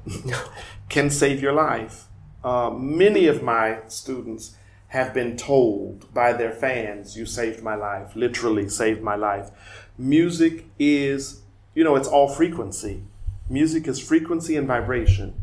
can 0.89 1.09
save 1.11 1.41
your 1.41 1.53
life. 1.53 2.09
Uh, 2.43 2.71
many 2.71 3.27
of 3.27 3.43
my 3.43 3.79
students 3.87 4.57
have 4.89 5.15
been 5.15 5.37
told 5.37 6.13
by 6.13 6.33
their 6.33 6.51
fans, 6.51 7.17
"You 7.17 7.27
saved 7.27 7.63
my 7.63 7.77
life." 7.77 8.17
Literally 8.17 8.69
saved 8.69 9.03
my 9.03 9.15
life. 9.15 9.51
Music 9.97 10.67
is, 10.79 11.43
you 11.75 11.85
know, 11.85 11.97
it's 11.97 12.09
all 12.09 12.29
frequency. 12.29 13.05
Music 13.49 13.87
is 13.87 14.01
frequency 14.01 14.57
and 14.57 14.67
vibration. 14.67 15.35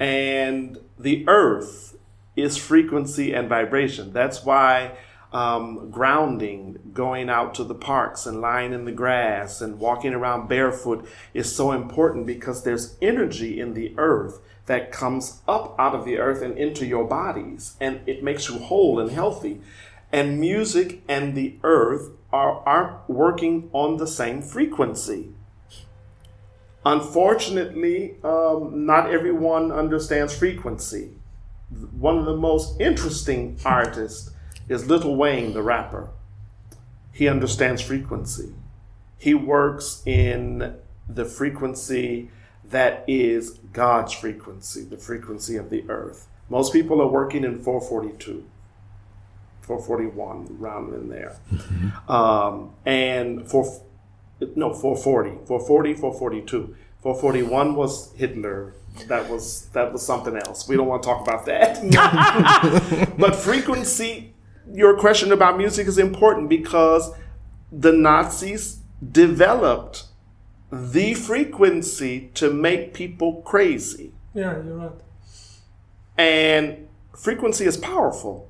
And 0.00 0.78
the 0.96 1.24
earth 1.26 1.96
is 2.36 2.56
frequency 2.56 3.32
and 3.32 3.48
vibration. 3.48 4.12
That's 4.12 4.44
why 4.44 4.92
um, 5.32 5.90
grounding, 5.90 6.78
going 6.92 7.30
out 7.30 7.54
to 7.54 7.64
the 7.64 7.74
parks 7.74 8.26
and 8.26 8.40
lying 8.40 8.72
in 8.72 8.84
the 8.84 8.92
grass 8.92 9.60
and 9.60 9.78
walking 9.80 10.12
around 10.12 10.48
barefoot 10.48 11.08
is 11.32 11.54
so 11.54 11.72
important 11.72 12.26
because 12.26 12.62
there's 12.62 12.96
energy 13.00 13.58
in 13.58 13.74
the 13.74 13.94
earth 13.96 14.40
that 14.66 14.92
comes 14.92 15.40
up 15.48 15.74
out 15.78 15.94
of 15.94 16.04
the 16.04 16.18
earth 16.18 16.42
and 16.42 16.56
into 16.56 16.86
your 16.86 17.04
bodies, 17.04 17.76
and 17.80 18.00
it 18.06 18.22
makes 18.22 18.48
you 18.48 18.58
whole 18.58 19.00
and 19.00 19.10
healthy. 19.10 19.60
And 20.12 20.38
music 20.38 21.02
and 21.08 21.34
the 21.34 21.56
earth 21.64 22.10
are, 22.32 22.62
aren't 22.66 23.08
working 23.08 23.70
on 23.72 23.96
the 23.96 24.06
same 24.06 24.42
frequency. 24.42 25.34
Unfortunately, 26.84 28.16
um, 28.22 28.86
not 28.86 29.10
everyone 29.10 29.72
understands 29.72 30.36
frequency. 30.36 31.12
One 31.92 32.18
of 32.18 32.26
the 32.26 32.36
most 32.36 32.80
interesting 32.80 33.58
artists 33.64 34.31
is 34.68 34.88
Lil 34.88 35.14
Wayne, 35.16 35.52
the 35.52 35.62
rapper. 35.62 36.10
He 37.12 37.28
understands 37.28 37.82
frequency. 37.82 38.54
He 39.18 39.34
works 39.34 40.02
in 40.06 40.76
the 41.08 41.24
frequency 41.24 42.30
that 42.64 43.04
is 43.06 43.58
God's 43.72 44.12
frequency, 44.12 44.82
the 44.82 44.96
frequency 44.96 45.56
of 45.56 45.70
the 45.70 45.84
earth. 45.88 46.26
Most 46.48 46.72
people 46.72 47.00
are 47.00 47.06
working 47.06 47.44
in 47.44 47.62
442, 47.62 48.44
441, 49.60 50.58
around 50.58 50.94
in 50.94 51.08
there. 51.08 51.36
Um, 52.08 52.74
and 52.84 53.48
for 53.48 53.82
no 54.56 54.72
440 54.74 55.46
440 55.46 55.94
442 55.94 56.74
441 57.00 57.74
was 57.76 58.12
hitler 58.14 58.74
that 59.06 59.28
was 59.30 59.66
that 59.66 59.92
was 59.92 60.04
something 60.04 60.36
else 60.36 60.68
we 60.68 60.76
don't 60.76 60.88
want 60.88 61.02
to 61.02 61.08
talk 61.08 61.22
about 61.22 61.46
that 61.46 61.78
but 63.18 63.36
frequency 63.36 64.31
your 64.72 64.96
question 64.98 65.32
about 65.32 65.58
music 65.58 65.86
is 65.86 65.98
important 65.98 66.48
because 66.48 67.12
the 67.70 67.92
nazis 67.92 68.78
developed 69.10 70.04
the 70.70 71.12
frequency 71.14 72.30
to 72.34 72.50
make 72.52 72.94
people 72.94 73.42
crazy 73.42 74.12
Yeah, 74.34 74.62
you're 74.64 74.76
right. 74.76 74.92
and 76.16 76.88
frequency 77.16 77.64
is 77.66 77.76
powerful. 77.76 78.48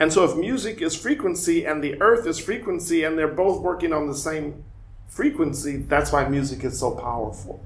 And 0.00 0.12
so 0.12 0.24
if 0.24 0.36
music 0.36 0.82
is 0.82 0.96
frequency 0.96 1.64
and 1.64 1.82
the 1.82 2.00
earth 2.02 2.26
is 2.26 2.38
frequency 2.38 3.04
and 3.04 3.16
they're 3.16 3.28
both 3.28 3.60
working 3.60 3.92
on 3.92 4.08
the 4.08 4.14
same 4.14 4.64
frequency, 5.08 5.76
that's 5.76 6.10
why 6.10 6.28
music 6.28 6.64
is 6.64 6.78
so 6.80 6.90
powerful. 6.92 7.62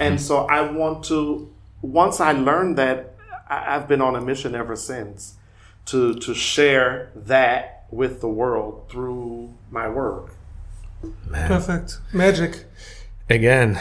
And 0.00 0.18
so 0.20 0.46
I 0.46 0.62
want 0.70 1.04
to 1.06 1.52
once 1.82 2.20
I 2.20 2.32
learned 2.32 2.78
that 2.78 3.14
I've 3.48 3.86
been 3.88 4.00
on 4.00 4.16
a 4.16 4.20
mission 4.20 4.54
ever 4.54 4.76
since 4.76 5.34
to 5.86 6.14
to 6.14 6.34
share 6.34 7.10
that 7.14 7.84
with 7.90 8.20
the 8.20 8.28
world 8.28 8.88
through 8.90 9.52
my 9.70 9.88
work. 9.88 10.34
Perfect. 11.32 11.98
Magic. 12.12 12.64
again 13.30 13.78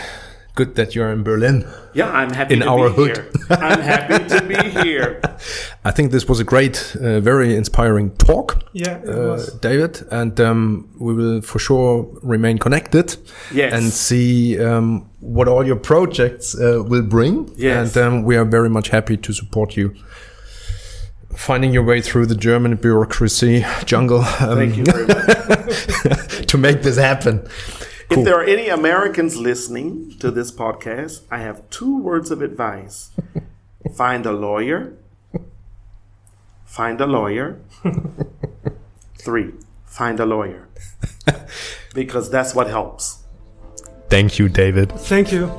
good 0.56 0.76
that 0.76 0.96
you're 0.96 1.12
in 1.12 1.24
berlin 1.24 1.66
Yeah, 1.94 2.10
I'm 2.12 2.32
happy 2.34 2.54
In 2.56 2.60
to 2.62 2.68
our 2.70 2.90
be 2.90 2.96
hood. 2.96 3.18
here. 3.18 3.32
I'm 3.50 3.80
happy 3.80 4.28
to 4.36 4.42
be 4.54 4.70
here. 4.84 5.22
i 5.90 5.92
think 5.92 6.12
this 6.12 6.26
was 6.28 6.40
a 6.40 6.44
great 6.44 6.96
uh, 7.02 7.20
very 7.22 7.56
inspiring 7.56 8.12
talk 8.18 8.48
Yeah, 8.74 8.98
it 9.04 9.10
uh, 9.10 9.28
was. 9.32 9.54
David, 9.62 9.94
and 10.12 10.40
um, 10.40 10.90
we 11.00 11.14
will 11.14 11.42
for 11.42 11.60
sure 11.60 12.06
remain 12.24 12.58
connected 12.58 13.18
Yes. 13.54 13.74
and 13.74 13.84
see 13.94 14.60
um, 14.60 15.10
what 15.20 15.48
all 15.48 15.66
your 15.66 15.80
projects 15.80 16.56
uh, 16.56 16.84
will 16.92 17.04
bring. 17.04 17.50
Yes. 17.58 17.96
And 17.96 18.06
um, 18.06 18.24
we 18.24 18.38
are 18.38 18.46
very 18.46 18.70
much 18.70 18.90
happy 18.90 19.18
to 19.18 19.34
support 19.34 19.78
you. 19.78 19.94
Finding 21.36 21.74
your 21.74 21.84
way 21.84 22.02
through 22.02 22.26
the 22.28 22.36
German 22.36 22.76
bureaucracy 22.76 23.66
jungle 23.86 24.20
um, 24.20 24.58
Thank 24.58 24.78
you 24.78 24.84
very 24.86 25.08
much. 25.08 26.46
to 26.48 26.58
make 26.58 26.82
this 26.82 26.98
happen. 26.98 27.48
If 28.10 28.26
there 28.26 28.38
are 28.38 28.44
any 28.44 28.68
Americans 28.68 29.38
listening 29.38 30.18
to 30.20 30.32
this 30.32 30.52
podcast, 30.52 31.22
I 31.32 31.38
have 31.40 31.70
two 31.70 31.98
words 31.98 32.30
of 32.30 32.42
advice 32.42 33.12
find 33.96 34.26
a 34.26 34.34
lawyer, 34.34 34.98
find 36.66 37.00
a 37.00 37.08
lawyer. 37.08 37.62
Three, 39.18 39.54
find 39.86 40.20
a 40.20 40.26
lawyer. 40.26 40.68
Because 41.94 42.30
that's 42.30 42.56
what 42.56 42.68
helps. 42.68 43.24
Thank 44.10 44.40
you, 44.40 44.48
David. 44.48 44.94
Thank 44.94 45.34
you. 45.34 45.52